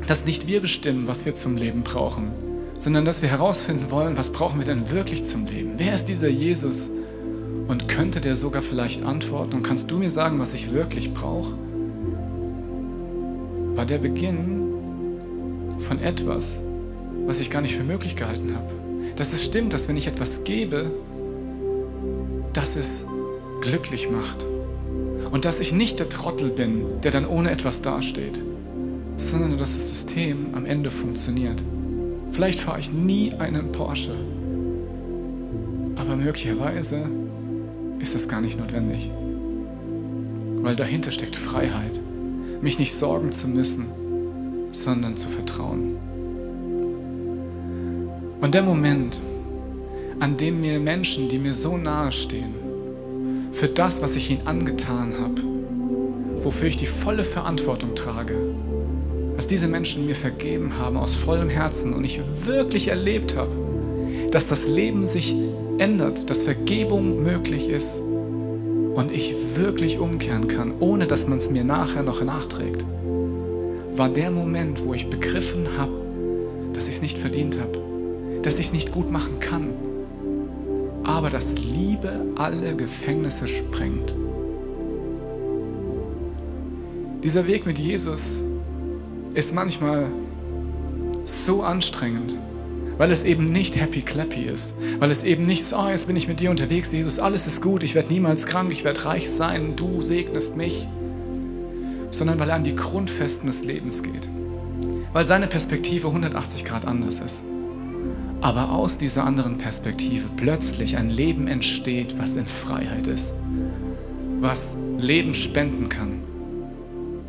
dass 0.07 0.25
nicht 0.25 0.49
wir 0.49 0.61
bestimmen, 0.61 1.07
was 1.07 1.25
wir 1.25 1.35
zum 1.35 1.57
Leben 1.57 1.83
brauchen, 1.83 2.31
sondern 2.79 3.05
dass 3.05 3.23
wir 3.23 3.29
herausfinden 3.29 3.91
wollen, 3.91 4.17
was 4.17 4.31
brauchen 4.31 4.59
wir 4.59 4.67
denn 4.67 4.91
wirklich 4.91 5.25
zum 5.25 5.47
Leben? 5.47 5.75
Wer 5.77 5.95
ist 5.95 6.07
dieser 6.07 6.29
Jesus? 6.29 6.89
Und 7.67 7.89
könnte 7.89 8.21
der 8.21 8.35
sogar 8.35 8.63
vielleicht 8.63 9.03
antworten? 9.03 9.57
Und 9.57 9.63
kannst 9.63 9.91
du 9.91 9.99
mir 9.99 10.11
sagen, 10.11 10.39
was 10.39 10.55
ich 10.55 10.73
wirklich 10.73 11.13
brauche? 11.13 11.55
War 13.79 13.87
der 13.87 13.99
Beginn 13.99 14.75
von 15.79 16.01
etwas, 16.01 16.61
was 17.27 17.39
ich 17.39 17.49
gar 17.49 17.63
nicht 17.63 17.77
für 17.77 17.85
möglich 17.85 18.17
gehalten 18.17 18.53
habe. 18.57 18.73
Dass 19.15 19.33
es 19.33 19.45
stimmt, 19.45 19.73
dass 19.73 19.87
wenn 19.87 19.97
ich 19.97 20.09
etwas 20.09 20.43
gebe, 20.43 20.91
dass 22.55 22.75
es 22.75 23.05
glücklich 23.61 24.11
macht. 24.11 24.45
Und 25.31 25.45
dass 25.45 25.61
ich 25.61 25.71
nicht 25.71 26.01
der 26.01 26.09
Trottel 26.09 26.51
bin, 26.51 27.01
der 27.05 27.13
dann 27.13 27.25
ohne 27.25 27.53
etwas 27.53 27.81
dasteht, 27.81 28.41
sondern 29.17 29.57
dass 29.59 29.75
das 29.75 29.89
System 29.91 30.55
am 30.55 30.67
Ende 30.67 30.91
funktioniert. 30.91 31.63
Vielleicht 32.33 32.59
fahre 32.59 32.81
ich 32.81 32.91
nie 32.91 33.33
einen 33.35 33.71
Porsche, 33.71 34.17
aber 35.95 36.17
möglicherweise 36.17 37.09
ist 38.01 38.13
das 38.13 38.29
gar 38.29 38.41
nicht 38.41 38.59
notwendig. 38.59 39.09
Weil 40.63 40.75
dahinter 40.75 41.13
steckt 41.13 41.37
Freiheit, 41.37 42.01
mich 42.61 42.79
nicht 42.79 42.95
sorgen 42.95 43.33
zu 43.33 43.47
müssen, 43.47 43.87
sondern 44.73 45.17
zu 45.17 45.29
vertrauen. 45.29 45.97
Und 48.41 48.55
der 48.55 48.63
Moment, 48.63 49.21
an 50.21 50.37
dem 50.37 50.61
mir 50.61 50.79
Menschen, 50.81 51.29
die 51.29 51.39
mir 51.39 51.55
so 51.55 51.77
nahe 51.77 52.13
stehen, 52.13 52.55
für 53.53 53.69
das, 53.69 54.03
was 54.03 54.15
ich 54.15 54.31
ihnen 54.31 54.47
angetan 54.47 55.15
habe, 55.21 55.43
wofür 56.45 56.69
ich 56.69 56.77
die 56.77 56.87
volle 56.87 57.25
Verantwortung 57.25 57.95
trage, 57.95 58.35
dass 59.37 59.47
diese 59.47 59.69
Menschen 59.69 60.07
mir 60.07 60.17
vergeben 60.17 60.79
haben 60.79 60.97
aus 60.97 61.15
vollem 61.15 61.49
Herzen 61.49 61.95
und 61.95 62.05
ich 62.05 62.21
wirklich 62.47 62.89
erlebt 62.89 63.37
habe, 63.37 63.53
dass 64.31 64.49
das 64.49 64.67
Leben 64.67 65.07
sich 65.07 65.35
ändert, 65.79 66.29
dass 66.29 66.43
Vergebung 66.43 67.23
möglich 67.23 67.69
ist 67.69 68.03
und 68.99 69.13
ich 69.13 69.33
wirklich 69.55 70.01
umkehren 70.01 70.49
kann, 70.49 70.73
ohne 70.81 71.07
dass 71.07 71.25
man 71.29 71.39
es 71.39 71.49
mir 71.49 71.63
nachher 71.63 72.03
noch 72.03 72.21
nachträgt, 72.21 72.85
war 73.93 74.09
der 74.09 74.33
Moment, 74.33 74.85
wo 74.85 74.93
ich 74.93 75.09
begriffen 75.09 75.69
habe, 75.79 75.93
dass 76.73 76.89
ich 76.89 76.97
es 76.97 77.01
nicht 77.01 77.17
verdient 77.17 77.61
habe, 77.61 77.81
dass 78.43 78.59
ich 78.59 78.67
es 78.67 78.73
nicht 78.73 78.91
gut 78.91 79.09
machen 79.13 79.39
kann, 79.39 79.69
aber 81.05 81.31
dass 81.31 81.53
Liebe 81.53 82.11
alle 82.35 82.75
Gefängnisse 82.75 83.47
sprengt. 83.47 84.17
Dieser 87.23 87.47
Weg 87.47 87.67
mit 87.67 87.79
Jesus 87.79 88.23
ist 89.33 89.55
manchmal 89.55 90.07
so 91.25 91.63
anstrengend, 91.63 92.37
weil 92.99 93.13
es 93.13 93.23
eben 93.25 93.45
nicht 93.45 93.81
happy 93.81 94.03
clappy 94.03 94.43
ist, 94.43 94.75
weil 94.99 95.11
es 95.11 95.23
eben 95.23 95.45
nicht 95.45 95.65
so, 95.65 95.77
oh, 95.77 95.89
jetzt 95.89 96.07
bin 96.07 96.17
ich 96.17 96.29
mit 96.29 96.41
dir 96.41 96.51
unterwegs, 96.51 96.93
Jesus, 96.93 97.19
alles 97.19 97.47
ist 97.47 97.63
gut, 97.63 97.83
ich 97.83 97.95
werde 97.95 98.13
niemals 98.13 98.45
krank, 98.45 98.73
ich 98.73 98.85
werde 98.85 99.05
reich 99.05 99.31
sein, 99.31 99.77
du 99.77 100.01
segnest 100.01 100.57
mich, 100.57 100.87
sondern 102.11 102.39
weil 102.39 102.51
er 102.51 102.57
an 102.57 102.65
die 102.65 102.75
Grundfesten 102.75 103.47
des 103.47 103.65
Lebens 103.65 104.03
geht, 104.03 104.29
weil 105.13 105.25
seine 105.25 105.47
Perspektive 105.47 106.09
180 106.09 106.65
Grad 106.65 106.85
anders 106.87 107.21
ist. 107.21 107.43
Aber 108.41 108.71
aus 108.71 108.99
dieser 108.99 109.25
anderen 109.25 109.59
Perspektive 109.59 110.29
plötzlich 110.37 110.97
ein 110.97 111.11
Leben 111.11 111.49
entsteht, 111.49 112.19
was 112.19 112.37
in 112.37 112.47
Freiheit 112.47 113.07
ist, 113.07 113.33
was 114.39 114.77
Leben 114.97 115.35
spenden 115.35 115.89
kann, 115.89 116.21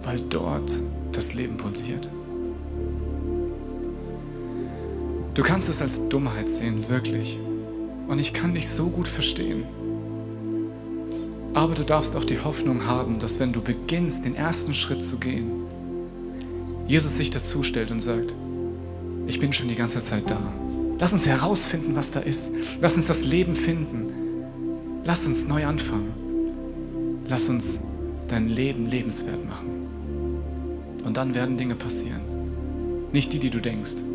weil 0.04 0.20
dort 0.30 0.72
das 1.12 1.34
Leben 1.34 1.58
pulsiert. 1.58 2.10
Du 5.34 5.44
kannst 5.44 5.70
es 5.70 5.82
als 5.82 6.02
Dummheit 6.10 6.50
sehen, 6.50 6.90
wirklich. 6.90 7.40
Und 8.08 8.20
ich 8.20 8.34
kann 8.34 8.54
dich 8.54 8.68
so 8.68 8.90
gut 8.90 9.08
verstehen. 9.08 9.64
Aber 11.54 11.76
du 11.76 11.84
darfst 11.84 12.16
auch 12.16 12.24
die 12.24 12.40
Hoffnung 12.40 12.86
haben, 12.86 13.20
dass 13.20 13.40
wenn 13.40 13.54
du 13.54 13.62
beginnst, 13.62 14.26
den 14.26 14.36
ersten 14.36 14.74
Schritt 14.74 15.04
zu 15.04 15.18
gehen, 15.18 15.52
Jesus 16.88 17.18
sich 17.18 17.30
dazustellt 17.30 17.92
und 17.92 18.00
sagt, 18.00 18.34
ich 19.28 19.40
bin 19.40 19.54
schon 19.54 19.68
die 19.68 19.76
ganze 19.76 20.04
Zeit 20.04 20.30
da. 20.30 20.42
Lass 21.00 21.14
uns 21.14 21.26
herausfinden, 21.28 21.96
was 21.96 22.12
da 22.12 22.20
ist. 22.20 22.52
Lass 22.82 22.96
uns 22.96 23.08
das 23.08 23.24
Leben 23.24 23.56
finden. 23.56 24.12
Lass 25.06 25.26
uns 25.26 25.48
neu 25.48 25.66
anfangen. 25.66 26.14
Lass 27.28 27.48
uns 27.48 27.80
dein 28.28 28.50
Leben 28.50 28.88
lebenswert 28.88 29.46
machen. 29.46 29.70
Und 31.06 31.16
dann 31.16 31.36
werden 31.36 31.58
Dinge 31.58 31.76
passieren. 31.76 32.22
Nicht 33.12 33.32
die, 33.34 33.40
die 33.40 33.50
du 33.50 33.60
denkst. 33.60 34.09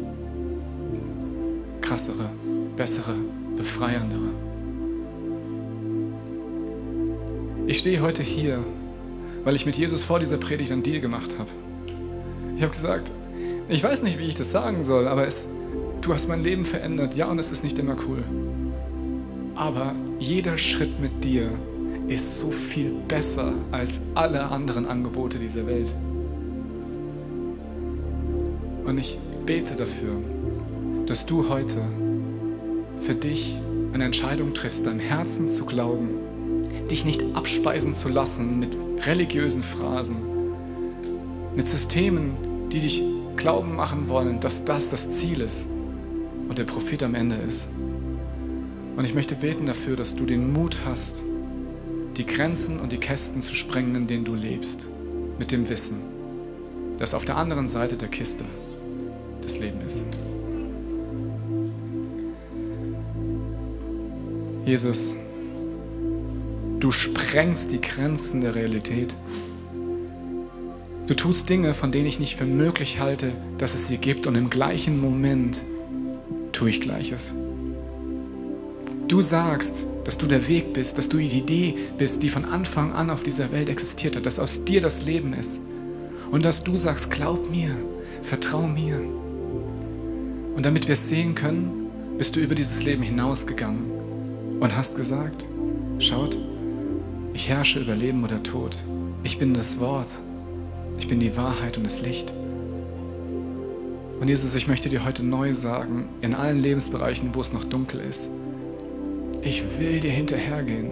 Krassere, 1.95 2.28
bessere, 2.76 3.14
befreiendere. 3.57 4.30
Ich 7.68 7.78
stehe 7.78 8.01
heute 8.01 8.20
hier, 8.20 8.59
weil 9.45 9.55
ich 9.55 9.64
mit 9.64 9.76
Jesus 9.76 10.03
vor 10.03 10.18
dieser 10.18 10.36
Predigt 10.36 10.72
einen 10.72 10.82
Deal 10.82 11.01
gemacht 11.01 11.36
habe. 11.38 11.49
Ich 12.57 12.62
habe 12.62 12.72
gesagt, 12.72 13.12
ich 13.68 13.80
weiß 13.80 14.03
nicht, 14.03 14.18
wie 14.18 14.24
ich 14.24 14.34
das 14.34 14.51
sagen 14.51 14.82
soll, 14.82 15.07
aber 15.07 15.28
es, 15.28 15.47
du 16.01 16.12
hast 16.12 16.26
mein 16.26 16.42
Leben 16.42 16.64
verändert. 16.64 17.14
Ja, 17.14 17.28
und 17.28 17.38
es 17.38 17.53
ist 17.53 17.62
nicht 17.62 17.78
immer 17.78 17.97
cool. 18.09 18.24
Aber 19.55 19.95
jeder 20.18 20.59
Schritt 20.59 20.99
mit 20.99 21.22
dir 21.22 21.49
ist 22.09 22.40
so 22.40 22.51
viel 22.51 22.90
besser 23.07 23.55
als 23.70 24.01
alle 24.16 24.51
anderen 24.51 24.86
Angebote 24.86 25.38
dieser 25.38 25.64
Welt. 25.68 25.95
Und 28.84 28.99
ich 28.99 29.16
bete 29.47 29.76
dafür, 29.76 30.18
dass 31.07 31.27
du 31.27 31.49
heute 31.49 31.83
für 32.97 33.15
dich 33.15 33.55
eine 33.93 34.05
Entscheidung 34.05 34.55
triffst, 34.55 34.87
deinem 34.87 35.01
Herzen 35.01 35.49
zu 35.49 35.65
glauben, 35.65 36.11
dich 36.91 37.05
nicht 37.05 37.23
abspeisen 37.35 37.95
zu 37.95 38.09
lassen 38.09 38.59
mit 38.59 38.77
religiösen 39.07 39.63
Phrasen, 39.63 40.17
mit 41.55 41.67
Systemen, 41.67 42.69
die 42.73 42.81
dich 42.81 43.03
glauben 43.37 43.77
machen 43.77 44.09
wollen, 44.09 44.41
dass 44.41 44.65
das 44.65 44.91
das 44.91 45.11
Ziel 45.11 45.41
ist 45.41 45.67
und 46.49 46.59
der 46.59 46.65
Prophet 46.65 47.03
am 47.03 47.15
Ende 47.15 47.37
ist. 47.37 47.69
Und 48.97 49.05
ich 49.05 49.15
möchte 49.15 49.35
beten 49.35 49.67
dafür, 49.67 49.97
dass 49.97 50.15
du 50.15 50.25
den 50.25 50.53
Mut 50.53 50.79
hast, 50.87 51.23
die 52.17 52.27
Grenzen 52.27 52.81
und 52.81 52.93
die 52.93 52.99
Kästen 52.99 53.41
zu 53.41 53.55
sprengen, 53.55 53.95
in 53.95 54.07
denen 54.07 54.25
du 54.25 54.35
lebst, 54.35 54.89
mit 55.39 55.51
dem 55.51 55.69
Wissen, 55.69 55.97
dass 56.99 57.13
auf 57.13 57.25
der 57.25 57.37
anderen 57.37 57.67
Seite 57.67 57.97
der 57.97 58.09
Kiste 58.09 58.45
das 59.43 59.59
Leben 59.59 59.81
ist. 59.87 60.05
Jesus, 64.65 65.15
du 66.81 66.91
sprengst 66.91 67.71
die 67.71 67.83
Grenzen 67.83 68.41
der 68.41 68.55
Realität. 68.55 69.15
Du 71.07 71.12
tust 71.12 71.51
Dinge, 71.51 71.75
von 71.75 71.93
denen 71.93 72.07
ich 72.07 72.19
nicht 72.19 72.37
für 72.37 72.47
möglich 72.47 72.99
halte, 72.99 73.33
dass 73.59 73.75
es 73.75 73.89
sie 73.89 73.99
gibt 73.99 74.27
und 74.27 74.37
im 74.37 74.49
gleichen 74.49 74.99
Moment 74.99 75.61
tue 76.53 76.71
ich 76.71 76.81
Gleiches. 76.81 77.35
Du 79.07 79.21
sagst, 79.21 79.85
dass 80.05 80.17
du 80.17 80.27
der 80.27 80.49
Weg 80.49 80.73
bist, 80.73 80.97
dass 80.97 81.11
du 81.11 81.19
die 81.19 81.27
Idee 81.27 81.75
bist, 81.99 82.23
die 82.23 82.31
von 82.31 82.47
Anfang 82.47 82.95
an 82.95 83.11
auf 83.11 83.23
dieser 83.23 83.53
Welt 83.53 83.69
existiert 83.69 84.17
hat, 84.17 84.25
dass 84.25 84.39
aus 84.39 84.65
dir 84.65 84.81
das 84.81 85.03
Leben 85.05 85.35
ist. 85.35 85.61
Und 86.31 86.43
dass 86.43 86.65
du 86.65 86.79
sagst, 86.79 87.11
glaub 87.11 87.51
mir, 87.51 87.77
vertrau 88.23 88.62
mir. 88.67 88.99
Und 90.57 90.65
damit 90.65 90.89
wir 90.89 90.95
es 90.95 91.07
sehen 91.11 91.35
können, 91.35 91.91
bist 92.17 92.35
du 92.35 92.41
über 92.41 92.55
dieses 92.55 92.83
Leben 92.83 93.03
hinausgegangen 93.03 93.93
und 94.61 94.77
hast 94.77 94.97
gesagt, 94.97 95.45
schaut, 95.99 96.37
ich 97.33 97.49
herrsche 97.49 97.81
über 97.81 97.95
Leben 97.95 98.23
oder 98.25 98.43
Tod. 98.43 98.77
Ich 99.23 99.39
bin 99.39 99.55
das 99.55 99.81
Wort. 99.81 100.09
Ich 100.99 101.09
bin 101.09 101.21
die 101.21 101.37
Wahrheit 101.37 101.77
und 101.77 101.85
das 101.85 102.01
Licht. 102.01 102.33
Und 104.21 104.29
Jesus, 104.29 104.55
ich 104.55 104.69
möchte 104.69 104.89
dir 104.89 105.05
heute 105.05 105.25
neu 105.25 105.53
sagen, 105.53 106.09
in 106.21 106.35
allen 106.35 106.61
Lebensbereichen, 106.61 107.35
wo 107.35 107.41
es 107.41 107.53
noch 107.53 107.65
dunkel 107.65 108.01
ist, 108.01 108.31
ich 109.43 109.79
will 109.79 110.01
dir 110.01 110.13
hinterhergehen. 110.13 110.91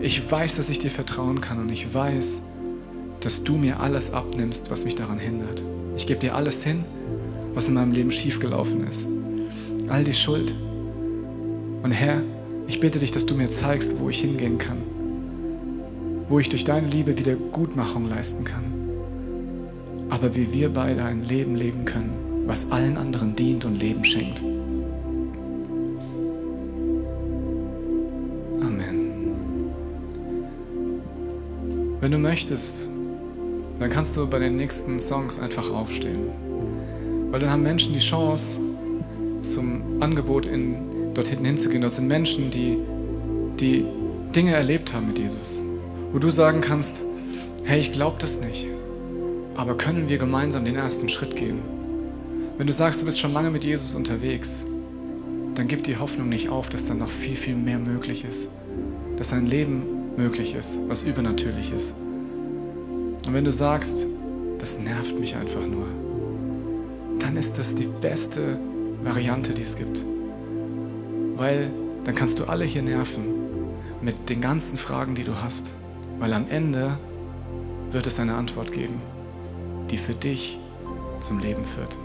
Ich 0.00 0.30
weiß, 0.30 0.56
dass 0.56 0.68
ich 0.68 0.78
dir 0.78 0.90
vertrauen 0.90 1.40
kann 1.40 1.60
und 1.60 1.68
ich 1.68 1.92
weiß, 1.94 2.40
dass 3.20 3.44
du 3.44 3.56
mir 3.56 3.80
alles 3.80 4.12
abnimmst, 4.12 4.70
was 4.70 4.84
mich 4.84 4.94
daran 4.94 5.18
hindert. 5.18 5.62
Ich 5.96 6.06
gebe 6.06 6.20
dir 6.20 6.34
alles 6.34 6.64
hin, 6.64 6.84
was 7.54 7.68
in 7.68 7.74
meinem 7.74 7.92
Leben 7.92 8.10
schiefgelaufen 8.10 8.86
ist. 8.86 9.06
All 9.88 10.04
die 10.04 10.14
Schuld. 10.14 10.54
Und 11.82 11.92
Herr, 11.92 12.22
ich 12.66 12.80
bitte 12.80 12.98
dich, 12.98 13.12
dass 13.12 13.26
du 13.26 13.34
mir 13.34 13.48
zeigst, 13.48 13.98
wo 13.98 14.08
ich 14.08 14.20
hingehen 14.20 14.58
kann. 14.58 14.78
Wo 16.28 16.38
ich 16.38 16.48
durch 16.48 16.64
deine 16.64 16.88
Liebe 16.88 17.18
wieder 17.18 17.34
Gutmachung 17.34 18.08
leisten 18.08 18.44
kann 18.44 18.76
aber 20.08 20.34
wie 20.36 20.52
wir 20.52 20.72
beide 20.72 21.04
ein 21.04 21.24
Leben 21.24 21.56
leben 21.56 21.84
können, 21.84 22.44
was 22.46 22.70
allen 22.70 22.96
anderen 22.96 23.34
dient 23.34 23.64
und 23.64 23.80
Leben 23.80 24.04
schenkt. 24.04 24.40
Amen. 28.60 29.34
Wenn 32.00 32.10
du 32.12 32.18
möchtest, 32.18 32.88
dann 33.78 33.90
kannst 33.90 34.16
du 34.16 34.26
bei 34.26 34.38
den 34.38 34.56
nächsten 34.56 35.00
Songs 35.00 35.38
einfach 35.38 35.68
aufstehen. 35.70 36.30
Weil 37.30 37.40
dann 37.40 37.50
haben 37.50 37.62
Menschen 37.62 37.92
die 37.92 37.98
Chance, 37.98 38.60
zum 39.42 40.00
Angebot 40.00 40.46
in, 40.46 40.76
dort 41.16 41.28
hinten 41.28 41.44
hinzugehen. 41.44 41.82
Dort 41.82 41.94
sind 41.94 42.08
Menschen, 42.08 42.50
die, 42.50 42.78
die 43.58 43.84
Dinge 44.34 44.54
erlebt 44.54 44.92
haben 44.92 45.08
mit 45.08 45.18
Jesus. 45.18 45.62
Wo 46.12 46.18
du 46.18 46.30
sagen 46.30 46.60
kannst, 46.60 47.02
hey, 47.64 47.80
ich 47.80 47.92
glaube 47.92 48.16
das 48.20 48.40
nicht. 48.40 48.66
Aber 49.56 49.76
können 49.76 50.08
wir 50.08 50.18
gemeinsam 50.18 50.64
den 50.64 50.76
ersten 50.76 51.08
Schritt 51.08 51.34
gehen? 51.34 51.60
Wenn 52.58 52.66
du 52.66 52.72
sagst, 52.72 53.00
du 53.00 53.04
bist 53.04 53.18
schon 53.18 53.32
lange 53.32 53.50
mit 53.50 53.64
Jesus 53.64 53.94
unterwegs, 53.94 54.66
dann 55.54 55.68
gib 55.68 55.84
die 55.84 55.96
Hoffnung 55.96 56.28
nicht 56.28 56.48
auf, 56.48 56.68
dass 56.68 56.86
dann 56.86 56.98
noch 56.98 57.08
viel, 57.08 57.36
viel 57.36 57.56
mehr 57.56 57.78
möglich 57.78 58.24
ist. 58.24 58.48
Dass 59.16 59.32
ein 59.32 59.46
Leben 59.46 59.82
möglich 60.16 60.54
ist, 60.54 60.78
was 60.86 61.02
übernatürlich 61.02 61.72
ist. 61.72 61.94
Und 63.26 63.32
wenn 63.32 63.44
du 63.44 63.52
sagst, 63.52 64.06
das 64.58 64.78
nervt 64.78 65.18
mich 65.18 65.34
einfach 65.34 65.66
nur, 65.66 65.86
dann 67.18 67.36
ist 67.36 67.58
das 67.58 67.74
die 67.74 67.88
beste 68.00 68.58
Variante, 69.02 69.52
die 69.52 69.62
es 69.62 69.76
gibt. 69.76 70.02
Weil 71.36 71.70
dann 72.04 72.14
kannst 72.14 72.38
du 72.38 72.44
alle 72.44 72.64
hier 72.64 72.82
nerven 72.82 73.24
mit 74.00 74.28
den 74.28 74.40
ganzen 74.40 74.76
Fragen, 74.76 75.14
die 75.14 75.24
du 75.24 75.40
hast. 75.42 75.72
Weil 76.18 76.32
am 76.32 76.48
Ende 76.48 76.98
wird 77.90 78.06
es 78.06 78.18
eine 78.18 78.34
Antwort 78.34 78.72
geben 78.72 79.00
die 79.90 79.98
für 79.98 80.14
dich 80.14 80.58
zum 81.20 81.38
Leben 81.38 81.64
führt. 81.64 81.96